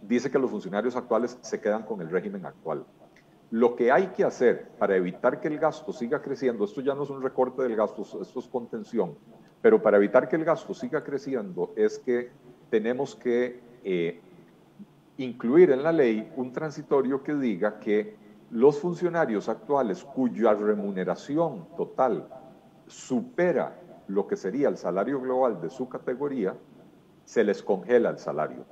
[0.03, 2.85] dice que los funcionarios actuales se quedan con el régimen actual.
[3.51, 7.05] Lo que hay que hacer para evitar que el gasto siga creciendo, esto ya no
[7.05, 9.17] es un recorte del gasto, esto es contención,
[9.63, 12.31] pero para evitar que el gasto siga creciendo es que
[12.71, 14.21] tenemos que eh,
[15.17, 18.17] incluir en la ley un transitorio que diga que
[18.51, 22.29] los funcionarios actuales cuya remuneración total
[22.87, 26.55] supera lo que sería el salario global de su categoría,
[27.25, 28.65] se les congela el salario.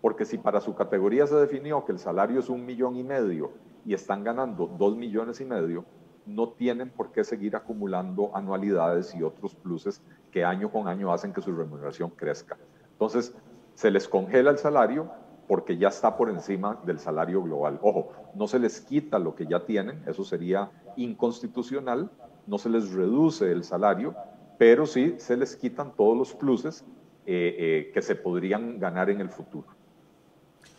[0.00, 3.52] Porque si para su categoría se definió que el salario es un millón y medio
[3.84, 5.84] y están ganando dos millones y medio,
[6.24, 11.32] no tienen por qué seguir acumulando anualidades y otros pluses que año con año hacen
[11.32, 12.56] que su remuneración crezca.
[12.92, 13.34] Entonces,
[13.74, 15.10] se les congela el salario
[15.52, 17.78] porque ya está por encima del salario global.
[17.82, 22.10] Ojo, no se les quita lo que ya tienen, eso sería inconstitucional,
[22.46, 24.14] no se les reduce el salario,
[24.56, 26.86] pero sí se les quitan todos los pluses
[27.26, 29.66] eh, eh, que se podrían ganar en el futuro.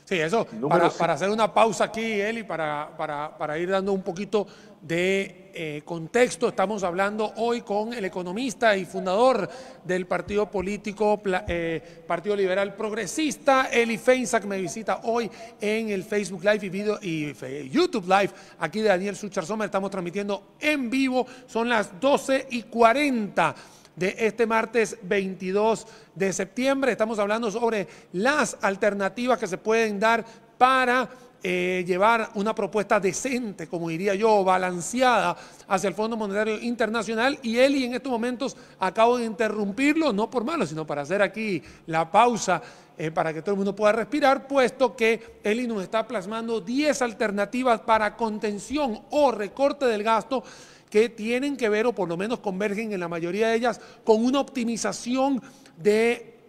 [0.06, 4.02] Sí, eso, para, para, hacer una pausa aquí, Eli, para, para, para ir dando un
[4.02, 4.48] poquito
[4.84, 9.50] de eh, contexto, estamos hablando hoy con el economista y fundador
[9.86, 16.44] del partido político eh, Partido Liberal Progresista, Eli Feinsack, me visita hoy en el Facebook
[16.44, 22.00] Live y, video, YouTube Live, aquí de Daniel Suchar estamos transmitiendo en vivo, son las
[22.00, 23.56] 12 y 40
[23.96, 26.92] de este martes 22 de septiembre.
[26.92, 30.26] Estamos hablando sobre las alternativas que se pueden dar
[30.58, 31.08] para
[31.46, 35.36] eh, llevar una propuesta decente, como diría yo, balanceada
[35.68, 37.38] hacia el Fondo Monetario Internacional.
[37.44, 41.62] Y Eli en estos momentos acabo de interrumpirlo, no por malo, sino para hacer aquí
[41.88, 42.62] la pausa
[42.98, 47.02] eh, para que todo el mundo pueda respirar, puesto que Eli nos está plasmando 10
[47.02, 50.44] alternativas para contención o recorte del gasto
[50.92, 54.24] que tienen que ver o por lo menos convergen en la mayoría de ellas con
[54.24, 55.42] una optimización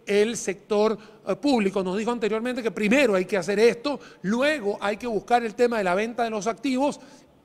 [0.07, 1.83] del sector eh, público.
[1.83, 5.79] Nos dijo anteriormente que primero hay que hacer esto, luego hay que buscar el tema
[5.79, 7.01] de la venta de los activos,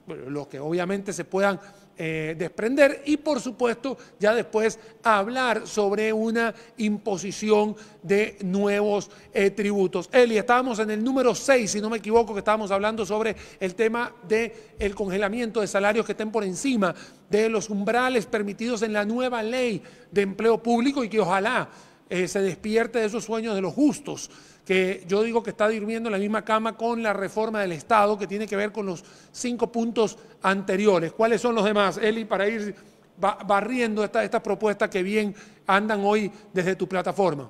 [0.07, 1.59] los que obviamente se puedan
[2.01, 10.09] eh, desprender y por supuesto ya después hablar sobre una imposición de nuevos eh, tributos.
[10.13, 13.75] Eli, estábamos en el número 6, si no me equivoco, que estábamos hablando sobre el
[13.75, 16.95] tema del el congelamiento de salarios que estén por encima
[17.29, 21.67] de los umbrales permitidos en la nueva ley de empleo público y que ojalá
[22.09, 24.29] eh, se despierte de esos sueños de los justos
[24.65, 28.17] que yo digo que está durmiendo en la misma cama con la reforma del Estado,
[28.19, 31.11] que tiene que ver con los cinco puntos anteriores.
[31.11, 32.75] ¿Cuáles son los demás, Eli, para ir
[33.17, 35.33] barriendo estas esta propuestas que bien
[35.65, 37.49] andan hoy desde tu plataforma?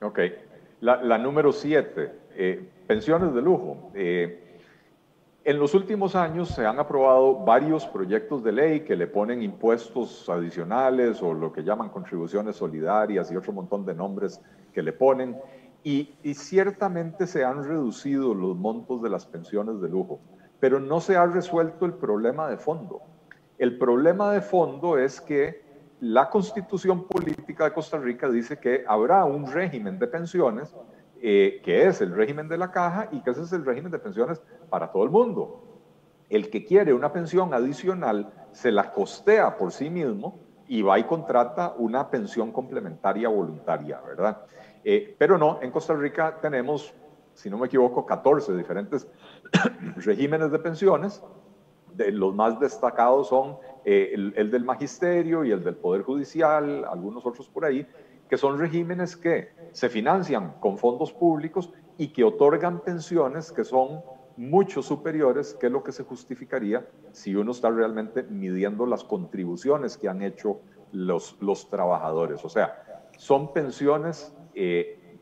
[0.00, 0.20] Ok.
[0.80, 3.90] La, número siete, eh, pensiones de lujo.
[3.94, 4.47] Eh,
[5.48, 10.28] en los últimos años se han aprobado varios proyectos de ley que le ponen impuestos
[10.28, 14.42] adicionales o lo que llaman contribuciones solidarias y otro montón de nombres
[14.74, 15.38] que le ponen.
[15.82, 20.20] Y, ciertamente se han reducido los montos de las pensiones de lujo,
[20.60, 23.00] pero no se ha resuelto el problema de fondo.
[23.56, 25.62] El problema de fondo es que
[26.00, 30.74] la constitución política de Costa Rica dice que habrá un régimen de pensiones
[31.20, 33.98] eh, que es el régimen de la caja y que ese es el régimen de
[33.98, 35.64] pensiones para todo el mundo.
[36.28, 41.04] El que quiere una pensión adicional se la costea por sí mismo y va y
[41.04, 44.42] contrata una pensión complementaria voluntaria, ¿verdad?
[44.84, 46.94] Eh, pero no, en Costa Rica tenemos,
[47.34, 49.08] si no me equivoco, 14 diferentes
[49.96, 51.22] regímenes de pensiones.
[51.94, 57.26] De los más destacados son eh, el, del magisterio y el del Poder Judicial, algunos
[57.26, 57.86] otros por ahí,
[58.28, 64.02] que son regímenes que se financian con fondos públicos y que otorgan pensiones que son
[64.36, 70.08] mucho superiores que lo que se justificaría si uno está realmente midiendo las contribuciones que
[70.08, 70.60] han hecho
[70.92, 72.44] los, los trabajadores.
[72.44, 75.16] O sea, son pensiones eh,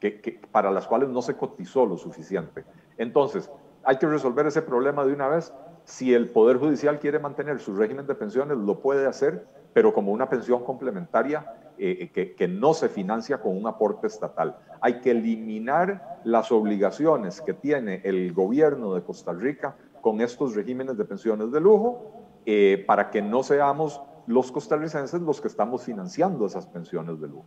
[0.00, 2.64] que, para las cuales no se cotizó lo suficiente.
[2.96, 3.50] Entonces,
[3.84, 5.52] hay que resolver ese problema de una vez.
[5.84, 10.12] Si el Poder Judicial quiere mantener su régimen de pensiones, lo puede hacer, pero como
[10.12, 14.56] una pensión complementaria eh, que, que, no se financia con un aporte estatal.
[14.80, 20.96] Hay que eliminar las obligaciones que tiene el gobierno de Costa Rica con estos regímenes
[20.96, 22.12] de pensiones de lujo
[22.46, 27.46] eh, para que no seamos los costarricenses los que estamos financiando esas pensiones de lujo.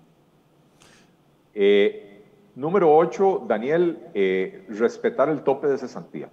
[1.53, 2.23] Eh,
[2.55, 3.99] número 8, Daniel,
[4.69, 6.29] respetar el tope de cesantía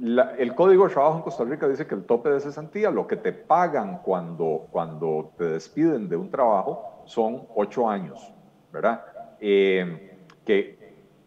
[0.00, 3.16] el Código de Trabajo en Costa Rica dice que el tope de cesantía, lo que
[3.16, 8.32] te pagan cuando, cuando te despiden de un trabajo, son ocho años,
[8.72, 9.04] ¿verdad?
[9.40, 10.78] Eh, que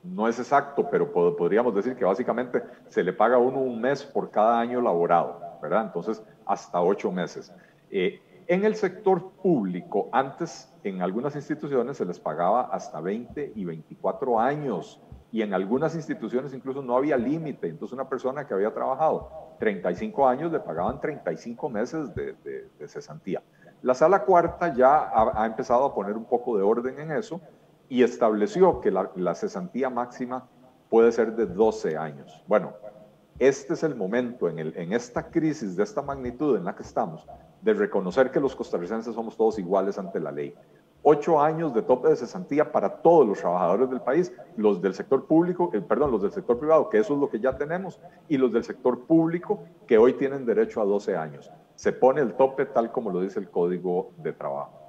[0.04, 4.04] no es exacto, pero podríamos decir que básicamente se le paga a uno un mes
[4.04, 5.86] por cada año laborado, ¿verdad?
[5.86, 7.54] Entonces, hasta ocho meses.
[7.90, 13.66] Eh, en el sector público, antes en algunas instituciones se les pagaba hasta 20 y
[13.66, 15.00] 24 años
[15.32, 17.68] y en algunas instituciones incluso no había límite.
[17.68, 23.42] Entonces una persona que había trabajado 35 años le pagaban 35 meses de, cesantía.
[23.82, 27.42] La sala cuarta ya ha, empezado a poner un poco de orden en eso
[27.90, 30.48] y estableció que la, cesantía máxima
[30.90, 32.44] puede ser de 12 años.
[32.48, 32.74] Bueno,
[33.40, 36.84] este es el momento en, el, en esta crisis de esta magnitud en la que
[36.84, 37.26] estamos
[37.62, 40.54] de reconocer que los costarricenses somos todos iguales ante la ley
[41.04, 45.26] ocho años de tope de cesantía para todos los trabajadores del país, los del sector
[45.26, 48.38] público, eh, perdón, los del sector privado, que eso es lo que ya tenemos, y
[48.38, 51.52] los del sector público, que hoy tienen derecho a 12 años.
[51.76, 54.82] Se pone el tope tal como lo dice el Código de Trabajo.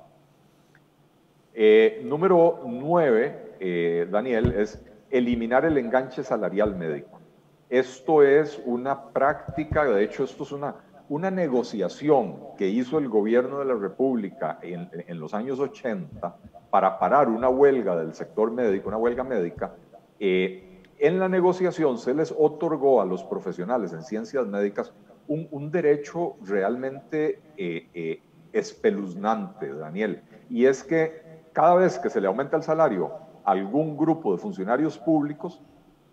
[1.54, 7.20] Eh, número nueve, eh, Daniel, es eliminar el enganche salarial médico.
[7.68, 10.74] Esto es una práctica, de hecho, esto es una
[11.12, 16.36] una negociación que hizo el gobierno de la República en, los años 80
[16.70, 19.74] para parar una huelga del sector médico, una huelga médica,
[20.18, 24.94] eh, en la negociación se les otorgó a los profesionales en ciencias médicas
[25.28, 28.22] un, derecho realmente eh, eh,
[28.54, 33.12] espeluznante, Daniel, y es que cada vez que se le aumenta el salario
[33.44, 35.60] a algún grupo de funcionarios públicos,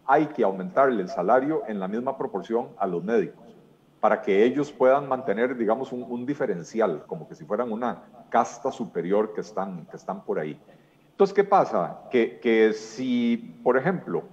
[0.06, 3.49] hay que aumentarle el salario en la misma proporción a los médicos
[4.00, 9.34] para que ellos puedan mantener, digamos, un, diferencial, como que si fueran una casta superior
[9.34, 10.60] que están, que están por ahí.
[11.12, 12.02] Entonces, ¿qué pasa?
[12.10, 14.24] Que, que si, por ejemplo,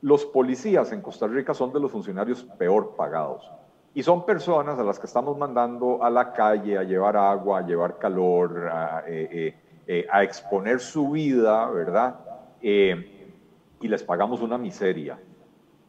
[0.00, 3.50] los policías en Costa Rica son de los funcionarios peor pagados
[3.92, 7.66] y son personas a las que estamos mandando a la calle a llevar agua, a
[7.66, 9.56] llevar calor, a, eh, eh,
[9.86, 12.20] eh, exponer su vida, ¿verdad?
[12.62, 15.18] y les pagamos una miseria.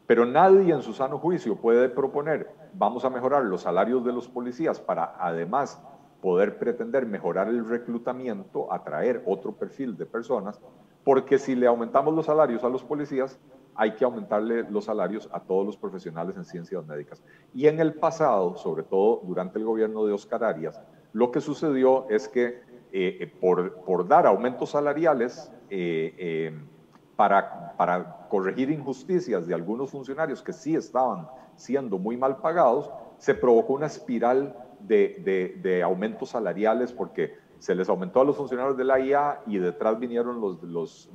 [0.06, 4.28] Pero nadie en su sano juicio puede proponer, vamos a mejorar los salarios de los
[4.28, 5.80] policías para además
[6.20, 10.60] poder pretender mejorar el reclutamiento, atraer otro perfil de personas,
[11.04, 13.40] porque si le aumentamos los salarios a los policías,
[13.74, 17.22] hay que aumentarle los salarios a todos los profesionales en ciencias médicas.
[17.54, 20.80] Y en el pasado, sobre todo durante el gobierno de Oscar Arias,
[21.12, 22.60] lo que sucedió es que
[22.92, 26.54] eh, eh, por, por, dar aumentos salariales, eh,
[27.76, 33.74] para, corregir injusticias de algunos funcionarios que sí estaban siendo muy mal pagados, se provocó
[33.74, 39.42] una espiral de, aumentos salariales porque se les aumentó a los funcionarios de la IA
[39.46, 41.08] y detrás vinieron los,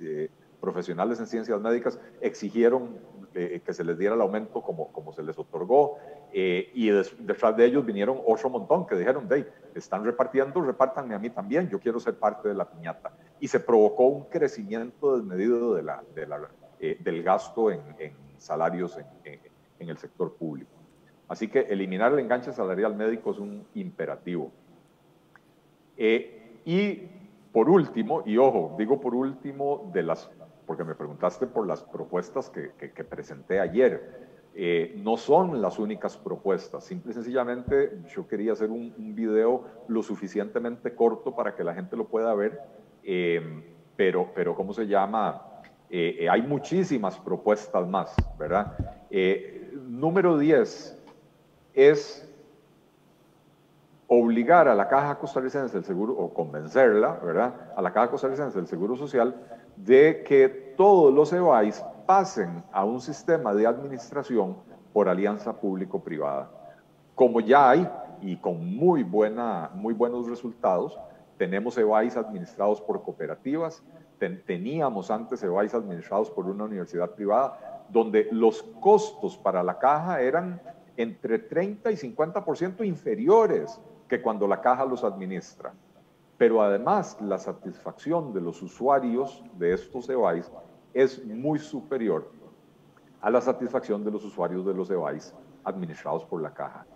[0.00, 2.98] eh, profesionales en ciencias médicas, exigieron
[3.34, 5.98] eh, que se les diera el aumento como, como se les otorgó
[6.32, 11.18] eh, y detrás de ellos vinieron otro montón que dijeron, hey, están repartiendo, repártanme a
[11.18, 13.12] mí también, yo quiero ser parte de la piñata.
[13.38, 16.48] Y se provocó un crecimiento desmedido de la, de la,
[16.80, 17.80] eh, del gasto en,
[18.38, 19.40] salarios en,
[19.78, 20.72] en, el sector público.
[21.28, 24.50] Así que eliminar el enganche salarial médico es un imperativo.
[25.96, 27.08] y
[27.52, 30.30] por último, y ojo, digo por último de las
[30.70, 34.28] porque me preguntaste por las propuestas que, presenté ayer.
[34.54, 36.84] eh, no son las únicas propuestas.
[36.84, 41.96] Simple y sencillamente yo quería hacer un, video lo suficientemente corto para que la gente
[41.96, 42.60] lo pueda ver,
[43.02, 43.64] eh,
[43.96, 45.44] pero, pero ¿cómo se llama?
[45.90, 48.76] Eh, hay muchísimas propuestas más, ¿verdad?
[49.88, 51.02] número 10
[51.74, 52.32] es
[54.06, 57.54] obligar a la Caja Costarricense del Seguro, o convencerla, ¿verdad?
[57.76, 59.34] A la Caja Costarricense del Seguro Social
[59.76, 64.56] de que todos los EVAIS pasen a un sistema de administración
[64.92, 66.50] por alianza público-privada.
[67.14, 67.88] Como ya hay,
[68.22, 70.98] y con muy, buena, muy buenos resultados,
[71.36, 73.82] tenemos EVAIS administrados por cooperativas,
[74.46, 80.60] teníamos antes EVAIS administrados por una universidad privada, donde los costos para la caja eran
[80.96, 85.72] entre 30 y 50% inferiores que cuando la caja los administra.
[86.40, 90.50] Pero además la satisfacción de los usuarios de estos EVAIS
[90.94, 92.30] es muy superior
[93.20, 95.34] a la satisfacción de los usuarios de los EVAIS
[95.64, 96.86] administrados por la caja.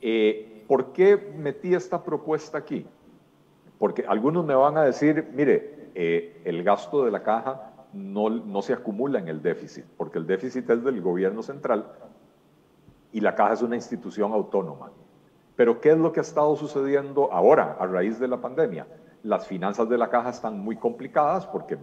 [0.00, 2.86] Eh, ¿Por qué metí esta propuesta aquí?
[3.78, 8.62] Porque algunos me van a decir, mire, eh, el gasto de la caja no, no
[8.62, 11.92] se acumula en el déficit, porque el déficit es del gobierno central
[13.12, 14.92] y la caja es una institución autónoma.
[15.60, 18.86] Pero ¿qué es lo que ha estado sucediendo ahora a raíz de la pandemia?
[19.22, 21.76] Las finanzas de la caja están muy complicadas porque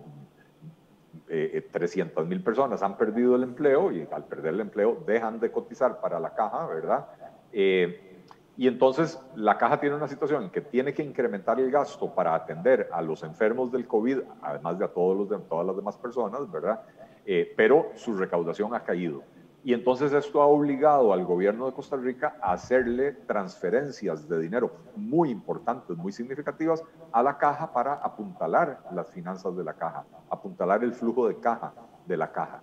[1.28, 5.52] 300 eh, mil personas han perdido el empleo y al perder el empleo dejan de
[5.52, 7.06] cotizar para la caja, ¿verdad?
[7.54, 8.24] Eh,
[8.58, 12.90] y entonces la caja tiene una situación que tiene que incrementar el gasto para atender
[12.92, 16.82] a los enfermos del COVID, además de a todas las demás personas, ¿verdad?
[17.28, 19.22] Eh, pero su recaudación ha caído.
[19.68, 24.72] Y entonces esto ha obligado al gobierno de Costa Rica a hacerle transferencias de dinero
[24.95, 30.86] muy importantes, muy significativas a la caja para apuntalar las finanzas de la caja, apuntalar
[30.86, 31.74] el flujo de caja
[32.05, 32.61] de la caja.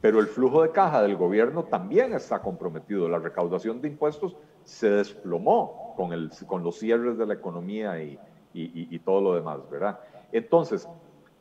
[0.00, 3.08] Pero el flujo de caja del gobierno también está comprometido.
[3.08, 8.20] La recaudación de impuestos se desplomó con, el, con los cierres de la economía y,
[8.54, 9.98] y, y todo lo demás, ¿verdad?
[10.30, 10.88] Entonces,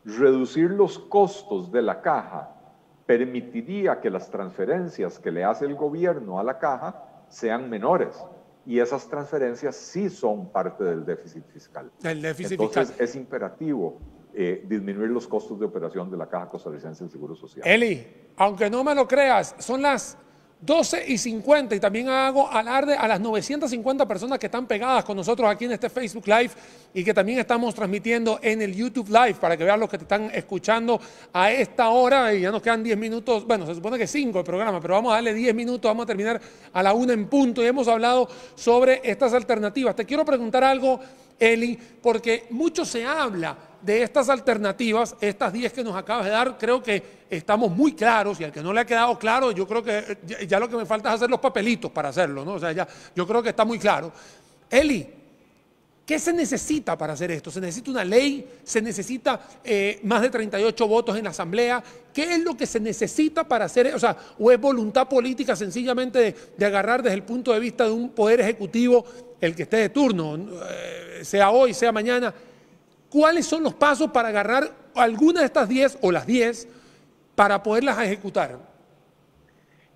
[0.04, 2.55] reducir los costos de la caja
[3.06, 8.16] permitiría que las transferencias que le hace el gobierno a la caja sean menores.
[8.66, 11.92] Y esas transferencias sí son parte del déficit fiscal.
[12.04, 14.00] El déficit Entonces es imperativo
[14.34, 17.66] eh, disminuir los costos de operación de la Caja Costarricense del Seguro Social.
[17.66, 18.06] Eli,
[18.38, 20.18] aunque no me lo creas, son las
[20.66, 25.16] 12 y 50 y también hago alarde a las 950 personas que están pegadas con
[25.16, 26.52] nosotros aquí en este Facebook Live
[26.94, 30.06] y que también estamos transmitiendo en el YouTube Live para que vean los que te
[30.06, 31.00] están escuchando
[31.32, 32.34] a esta hora.
[32.34, 35.12] Y ya nos quedan 10 minutos, bueno, se supone que 5 el programa, pero vamos
[35.12, 36.42] a darle 10 minutos, vamos a terminar
[36.74, 37.62] a la 1 en punto.
[37.62, 39.96] Y hemos hablado sobre estas alternativas.
[39.96, 41.00] Te quiero preguntar algo,
[41.38, 43.56] Eli, porque mucho se habla
[43.86, 48.40] de estas alternativas, estas 10 que nos acabas de dar, creo que estamos muy claros
[48.40, 50.18] y al que no le ha quedado claro, yo creo que
[50.48, 52.54] ya, lo que me falta es hacer los papelitos para hacerlo, ¿no?
[52.54, 54.12] O sea, ya, yo creo que está muy claro.
[54.72, 55.08] Eli,
[56.04, 57.52] ¿qué se necesita para hacer esto?
[57.52, 58.48] ¿Se necesita una ley?
[58.64, 61.84] ¿Se necesita eh, más de 38 votos en la Asamblea?
[62.12, 66.36] ¿Qué es lo que se necesita para hacer O sea, ¿o es voluntad política sencillamente
[66.58, 69.06] de, agarrar desde el punto de vista de un poder ejecutivo
[69.40, 72.34] el que esté de turno, eh, sea hoy, sea mañana?
[73.16, 76.68] ¿Cuáles son los pasos para agarrar alguna de estas 10 o las 10
[77.34, 78.58] para poderlas ejecutar?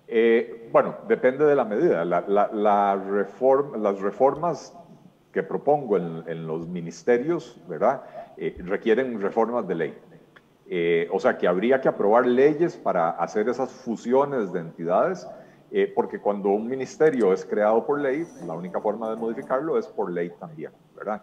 [0.08, 2.02] Eh, bueno, depende de la medida.
[2.02, 4.74] las reformas
[5.34, 8.04] que propongo en, los ministerios, ¿verdad?
[8.38, 9.94] Eh, requieren reformas de ley.
[10.70, 15.28] Eh, o sea que habría que aprobar leyes para hacer esas fusiones de entidades,
[15.94, 20.10] porque cuando un ministerio es creado por ley, la única forma de modificarlo es por
[20.10, 21.22] ley también, ¿verdad?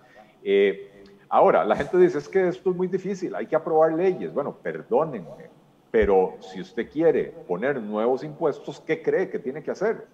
[1.30, 4.34] Ahora, la gente dice, es que esto es muy difícil, hay que aprobar leyes.
[4.34, 5.50] Bueno, perdónenme,
[5.92, 10.08] pero si usted quiere poner nuevos impuestos, ¿qué cree que tiene que hacer?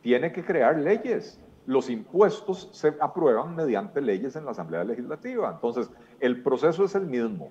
[0.00, 1.40] Tiene que crear leyes.
[1.66, 5.50] Los impuestos se aprueban mediante leyes en la Asamblea Legislativa.
[5.52, 7.50] Entonces, el proceso es el mismo.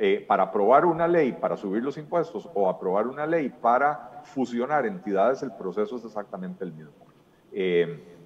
[0.00, 4.86] Eh, para aprobar una ley para subir los impuestos o aprobar una ley para fusionar
[4.86, 6.92] entidades, el proceso es exactamente el mismo.
[7.52, 8.17] Eh,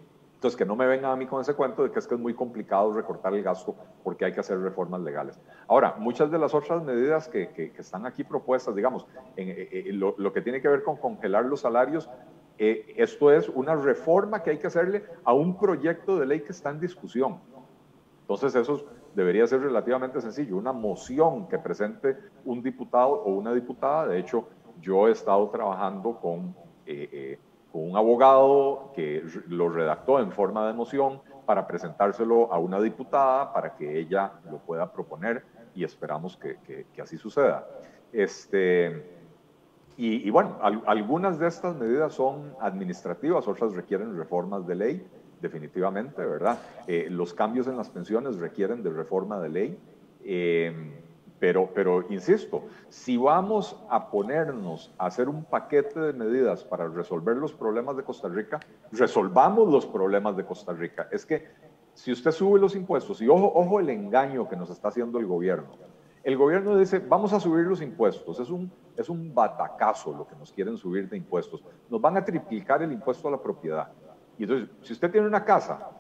[0.43, 2.21] entonces, que no me vengan a mí con ese cuento de que es que es
[2.21, 5.41] muy complicado recortar el gasto porque hay que hacer reformas legales.
[5.69, 9.93] Ahora, muchas de las otras medidas que, que, están aquí propuestas, digamos, en, eh, eh,
[9.93, 12.11] lo, lo, que tiene que ver con congelar los salarios,
[12.59, 16.51] eh, esto es una reforma que hay que hacerle a un proyecto de ley que
[16.51, 17.39] está en discusión.
[18.23, 18.85] Entonces, eso
[19.15, 24.09] debería ser relativamente sencillo, una moción que presente un diputado o una diputada.
[24.09, 24.49] De hecho,
[24.81, 26.57] yo he estado trabajando con
[27.73, 33.53] con un abogado que lo redactó en forma de moción para presentárselo a una diputada
[33.53, 35.45] para que ella lo pueda proponer
[35.75, 37.67] y esperamos que, así suceda.
[38.13, 39.19] Este,
[39.97, 45.07] Y, bueno, algunas de estas medidas son administrativas, otras requieren reformas de ley,
[45.41, 46.59] definitivamente, ¿verdad?
[46.87, 49.79] Eh, los cambios en las pensiones requieren de reforma de ley.
[50.25, 51.02] Eh,
[51.43, 57.37] pero, pero, insisto, si vamos a ponernos a hacer un paquete de medidas para resolver
[57.37, 58.61] los problemas de Costa Rica,
[58.93, 61.09] resolvamos los problemas de Costa Rica.
[61.11, 61.49] Es que
[61.95, 65.27] si usted sube los impuestos, y ojo, ojo el engaño que nos está haciendo el
[65.27, 65.71] gobierno,
[66.23, 70.37] el gobierno dice, vamos a subir los impuestos, es un, es un batacazo lo que
[70.37, 73.91] nos quieren subir de impuestos, nos van a triplicar el impuesto a la propiedad.
[74.39, 75.91] Y entonces, si usted tiene una casa,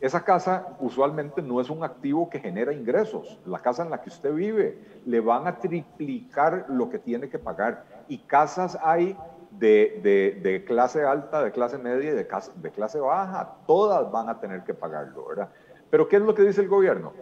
[0.00, 3.38] esa casa usualmente no es un activo que genera ingresos.
[3.46, 7.38] La casa en la que usted vive le van a triplicar lo que tiene que
[7.38, 7.84] pagar.
[8.08, 9.16] Y casas hay
[9.52, 13.56] de, de, clase alta, de clase media y de, de clase baja.
[13.66, 15.48] Todas van a tener que pagarlo, ¿verdad?
[15.88, 17.12] Pero ¿qué es lo que dice el gobierno?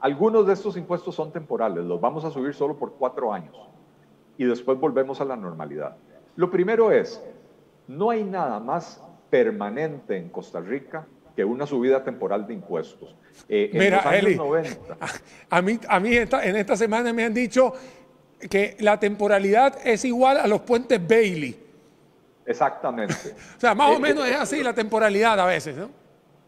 [0.00, 3.56] Algunos de estos impuestos son temporales, los vamos a subir solo por cuatro años
[4.36, 5.96] y después volvemos a la normalidad.
[6.34, 7.22] Lo primero es,
[7.88, 11.06] no hay nada más permanente en Costa Rica
[11.36, 13.14] que una subida temporal de impuestos.
[13.46, 14.40] Eh, Mira, Eli,
[15.50, 17.74] a, mí, a mí en esta semana me han dicho
[18.50, 21.62] que la temporalidad es igual a los puentes Bailey.
[22.46, 23.14] Exactamente.
[23.56, 25.90] o sea, más o eh, menos es así la temporalidad a veces, ¿no?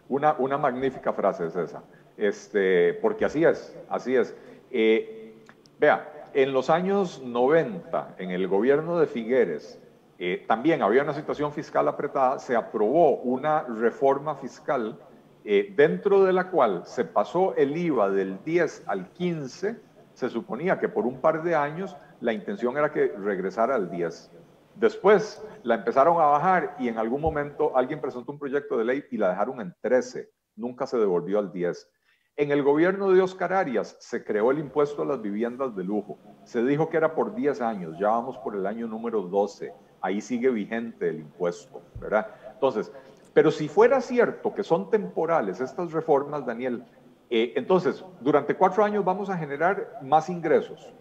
[0.08, 1.82] Una, una magnífica frase es esa,
[2.16, 4.34] este, porque así es, así es.
[4.70, 5.34] Eh,
[5.78, 9.78] vea, en los años 90, en el gobierno de Figueres,
[10.20, 14.98] eh, también había una situación fiscal apretada, se aprobó una reforma fiscal
[15.44, 19.80] eh, dentro de la cual se pasó el IVA del 10 al 15,
[20.14, 24.32] se suponía que por un par de años la intención era que regresara al 10.
[24.74, 29.04] Después la empezaron a bajar y en algún momento alguien presentó un proyecto de ley
[29.12, 31.88] y la dejaron en 13, nunca se devolvió al 10.
[32.34, 36.18] En el gobierno de Oscar Arias se creó el impuesto a las viviendas de lujo.
[36.44, 40.20] Se dijo que era por 10 años, ya vamos por el año número 12 ahí
[40.20, 42.28] sigue vigente el impuesto, ¿verdad?
[42.52, 42.92] Entonces,
[43.34, 46.84] pero si fuera cierto que son temporales estas reformas, Daniel,
[47.30, 50.92] eh, entonces, durante cuatro años vamos a generar más ingresos.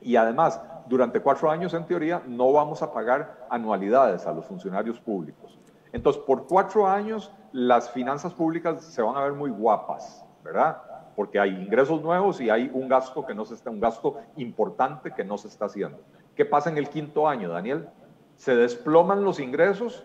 [0.00, 5.00] Y además, durante cuatro años, en teoría, no vamos a pagar anualidades a los funcionarios
[5.00, 5.58] públicos.
[5.92, 10.82] Entonces, por cuatro años, las finanzas públicas se van a ver muy guapas, ¿verdad?
[11.14, 15.12] Porque hay ingresos nuevos y hay un gasto que no se está, un gasto importante
[15.12, 16.00] que no se está haciendo.
[16.34, 17.88] ¿Qué pasa en el quinto año, Daniel?
[18.36, 20.04] Se desploman los ingresos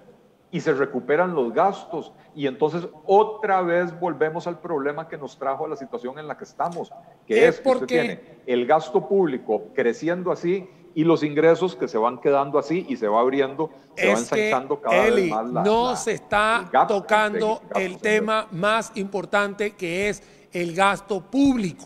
[0.51, 2.11] y se recuperan los gastos.
[2.35, 6.37] Y entonces otra vez volvemos al problema que nos trajo a la situación en la
[6.37, 6.91] que estamos,
[7.27, 12.19] que es, porque tiene el gasto público creciendo así y los ingresos que se van
[12.19, 16.13] quedando así y se va abriendo, se va ensanchando cada vez más la, No se
[16.13, 21.85] está tocando el tema más importante que es el gasto público.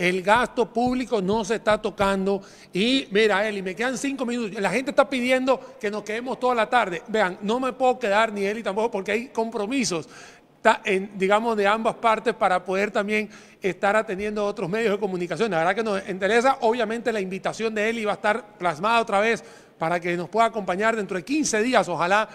[0.00, 2.40] El gasto público no se está tocando.
[2.72, 4.58] Y mira, Eli, me quedan cinco minutos.
[4.58, 7.02] La gente está pidiendo que nos quedemos toda la tarde.
[7.08, 10.08] Vean, no me puedo quedar ni Eli tampoco porque hay compromisos,
[10.86, 13.28] en, digamos, de ambas partes para poder también
[13.60, 15.50] estar atendiendo otros medios de comunicación.
[15.50, 16.56] La verdad que nos interesa.
[16.62, 19.44] Obviamente la invitación de Eli va a estar plasmada otra vez
[19.78, 22.26] para que nos pueda acompañar dentro de 15 días, ojalá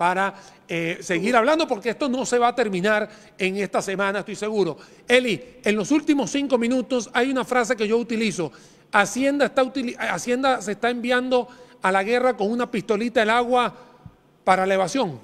[0.00, 0.32] para
[0.66, 4.78] eh, seguir hablando, porque esto no se va a terminar en esta semana, estoy seguro.
[5.06, 8.50] Eli, en los últimos cinco minutos hay una frase que yo utilizo.
[8.92, 9.52] Hacienda,
[10.62, 11.48] se está enviando
[11.82, 13.74] a la guerra con una pistolita del agua
[14.42, 15.20] para la evasión.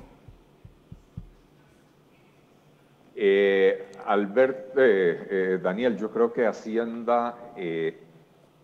[3.15, 7.35] Eh, Albert, eh, Daniel, yo creo que Hacienda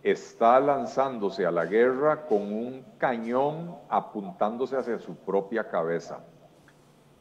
[0.03, 6.19] está lanzándose a la guerra con un cañón apuntándose hacia su propia cabeza.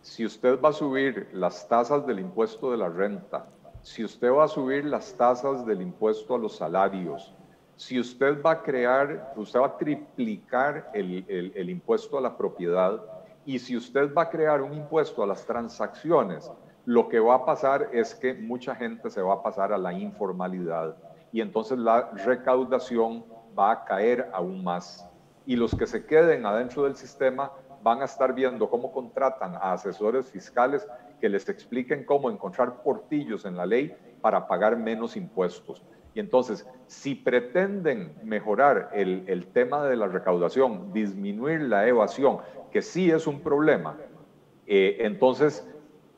[0.01, 3.47] Si usted va a subir las tasas del impuesto de la renta,
[3.83, 7.33] si usted va a subir las tasas del impuesto a los salarios,
[7.76, 13.01] si usted va a crear, usted va a triplicar el, el impuesto a la propiedad
[13.45, 16.51] y si usted va a crear un impuesto a las transacciones,
[16.85, 19.93] lo que va a pasar es que mucha gente se va a pasar a la
[19.93, 20.97] informalidad
[21.33, 23.24] y entonces la recaudación
[23.59, 25.09] va a caer aún más.
[25.47, 27.51] Y los que se queden adentro del sistema
[27.83, 30.87] van a estar viendo cómo contratan a asesores fiscales
[31.20, 35.83] que les expliquen cómo encontrar portillos en la ley para pagar menos impuestos.
[36.14, 42.39] Y entonces, si pretenden mejorar el, el tema de la recaudación, disminuir la evasión,
[42.70, 43.97] que sí es un problema,
[44.66, 45.66] eh, entonces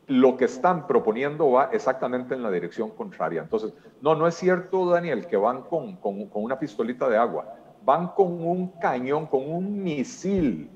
[0.07, 3.41] lo que están proponiendo va exactamente en la dirección contraria.
[3.41, 5.99] Entonces, no, no es cierto, Daniel, que van con,
[6.35, 10.71] una pistolita de agua, van con un cañón, con un misil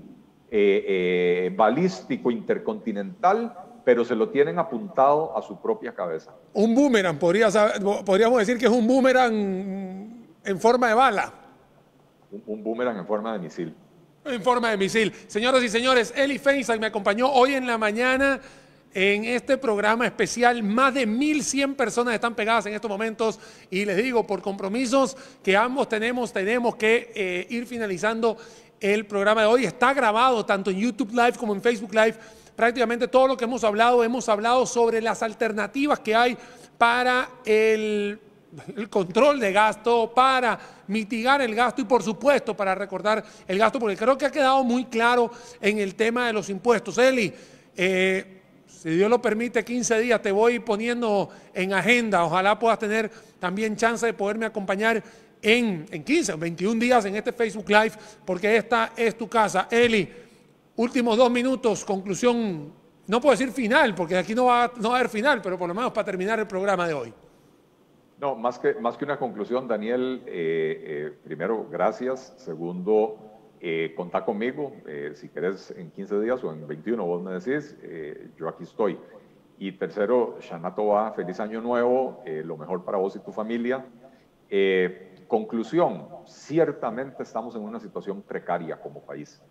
[0.51, 3.55] eh, eh, balístico intercontinental,
[3.85, 6.35] pero se lo tienen apuntado a su propia cabeza.
[6.55, 11.33] Un boomerang, podríamos decir que es un boomerang en forma de bala.
[12.47, 13.75] Un, boomerang en forma de misil.
[14.25, 15.13] En forma de misil.
[15.27, 18.41] Señoras y señores, Eli Feinstein me acompañó hoy en la mañana
[18.95, 20.63] en este programa especial.
[20.63, 23.39] Más de 1.100 personas están pegadas en estos momentos
[23.71, 28.37] y les digo, por compromisos que ambos tenemos, tenemos que eh, ir finalizando
[28.81, 29.65] el programa de hoy.
[29.65, 32.17] Está grabado tanto en YouTube Live como en Facebook Live.
[32.57, 36.37] Prácticamente todo lo que hemos hablado, hemos hablado sobre las alternativas que hay
[36.77, 38.19] para el
[38.89, 43.97] control de gasto, para mitigar el gasto y por supuesto para recordar el gasto, porque
[43.97, 45.31] creo que ha quedado muy claro
[45.61, 46.99] en el tema de los impuestos.
[46.99, 47.33] Eli,
[47.77, 48.38] eh,
[48.69, 52.25] si Dios lo permite, 15 días te voy poniendo en agenda.
[52.25, 55.03] Ojalá puedas tener también chance de poderme acompañar
[55.43, 57.93] en, en 15 o 21 días en este Facebook Live,
[58.25, 59.67] porque esta es tu casa.
[59.71, 60.09] Eli,
[60.77, 62.73] últimos dos minutos, conclusión,
[63.07, 65.69] no puedo decir final, porque aquí no va, no va a haber final, pero por
[65.69, 67.15] lo menos para terminar el programa de hoy.
[68.21, 72.35] No, más que, más que una conclusión, Daniel, eh, eh, primero, gracias.
[72.37, 74.73] Segundo, eh, contá conmigo.
[74.87, 77.77] Eh, si querés en 15 días o en 21, vos me decís,
[78.37, 78.99] yo aquí estoy.
[79.59, 83.85] Y tercero, Shana Toba, feliz año nuevo, lo mejor para vos y tu familia.
[85.27, 89.43] conclusión, ciertamente estamos en una situación precaria como país.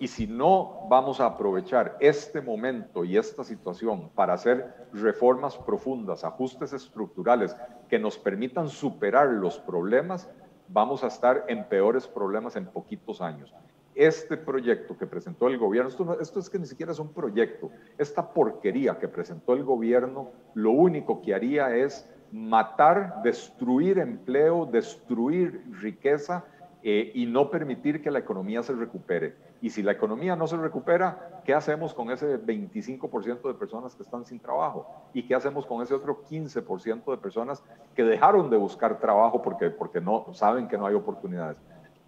[0.00, 6.22] Y si no vamos a aprovechar este momento y esta situación para hacer reformas profundas,
[6.22, 7.56] ajustes estructurales
[7.88, 10.30] que nos permitan superar los problemas,
[10.68, 13.54] vamos a estar en peores problemas en poquitos años.
[13.94, 15.90] Este proyecto que presentó el gobierno,
[16.20, 20.70] esto, es que ni siquiera es un proyecto, esta porquería que presentó el gobierno, lo
[20.70, 26.44] único que haría es matar, destruir empleo, destruir riqueza
[26.82, 29.34] eh, y no permitir que la economía se recupere.
[29.60, 34.02] Y si la economía no se recupera, ¿qué hacemos con ese 25% de personas que
[34.02, 34.86] están sin trabajo?
[35.12, 39.70] ¿Y qué hacemos con ese otro 15% de personas que dejaron de buscar trabajo porque,
[39.70, 41.60] porque no saben que no hay oportunidades?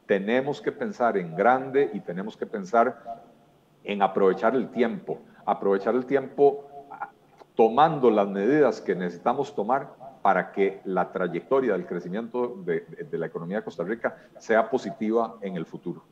[0.07, 3.23] Tenemos que pensar en grande y tenemos que pensar
[3.83, 6.67] en aprovechar el tiempo, aprovechar el tiempo
[7.57, 9.89] tomando las medidas que necesitamos tomar
[10.23, 15.57] para que la trayectoria del crecimiento de, la economía de Costa Rica sea positiva en
[15.57, 16.03] el futuro.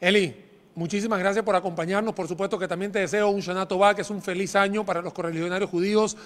[0.00, 0.34] Eli,
[0.74, 2.14] muchísimas gracias por acompañarnos.
[2.14, 5.02] Por supuesto que también te deseo un Shana Tová, que es un feliz año para
[5.02, 6.16] los correligionarios judíos.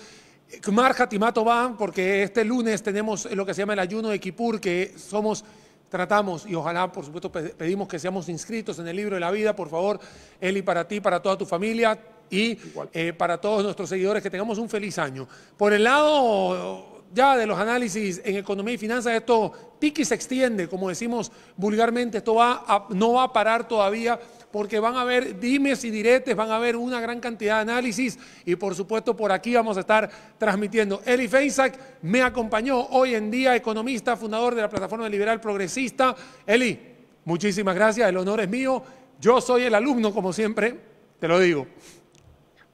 [0.60, 1.44] Kmar Hatimato
[1.76, 5.44] porque este lunes tenemos lo que se llama el ayuno de Kippur, que somos
[5.88, 9.56] tratamos y ojalá, por supuesto, pedimos que seamos inscritos en el libro de la vida,
[9.56, 9.98] por favor,
[10.40, 11.98] Eli, para ti, para toda tu familia
[12.30, 12.58] y
[12.92, 15.26] eh, para todos nuestros seguidores, que tengamos un feliz año.
[15.56, 20.68] Por el lado ya de los análisis en economía y finanzas, esto pique se extiende,
[20.68, 24.18] como decimos vulgarmente, esto va no va a parar todavía
[24.50, 28.18] porque van a haber dimes y diretes, van a haber una gran cantidad de análisis
[28.44, 31.02] y por supuesto por aquí vamos a estar transmitiendo.
[31.04, 36.14] Eli Feinsack me acompañó hoy en día, economista, fundador de la plataforma liberal progresista.
[36.46, 36.78] Eli,
[37.24, 38.82] muchísimas gracias, el honor es mío.
[39.20, 40.78] Yo soy el alumno, como siempre,
[41.18, 41.66] te lo digo.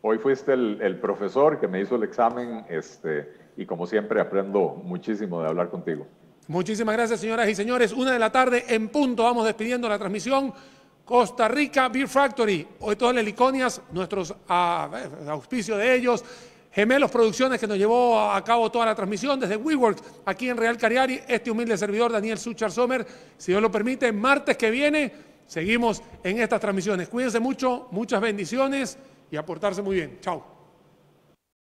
[0.02, 5.42] Hoy fuiste el, profesor que me hizo el examen este, y como siempre aprendo muchísimo
[5.42, 6.06] de hablar contigo.
[6.48, 7.92] Muchísimas gracias, señoras y señores.
[7.92, 9.24] Una de la tarde en punto.
[9.24, 10.52] Vamos despidiendo la transmisión.
[11.04, 14.88] Costa Rica Beer Factory, hoy todas las liconias, nuestros ah,
[15.28, 16.24] auspicios de ellos,
[16.70, 20.78] Gemelos Producciones que nos llevó a cabo toda la transmisión desde WeWork aquí en Real
[20.78, 23.04] Cariari, este humilde servidor Daniel Suchar Sommer,
[23.36, 25.12] si Dios lo permite, martes que viene
[25.46, 27.08] seguimos en estas transmisiones.
[27.08, 28.96] Cuídense mucho, muchas bendiciones
[29.32, 30.18] y aportarse muy bien.
[30.20, 30.59] Chao.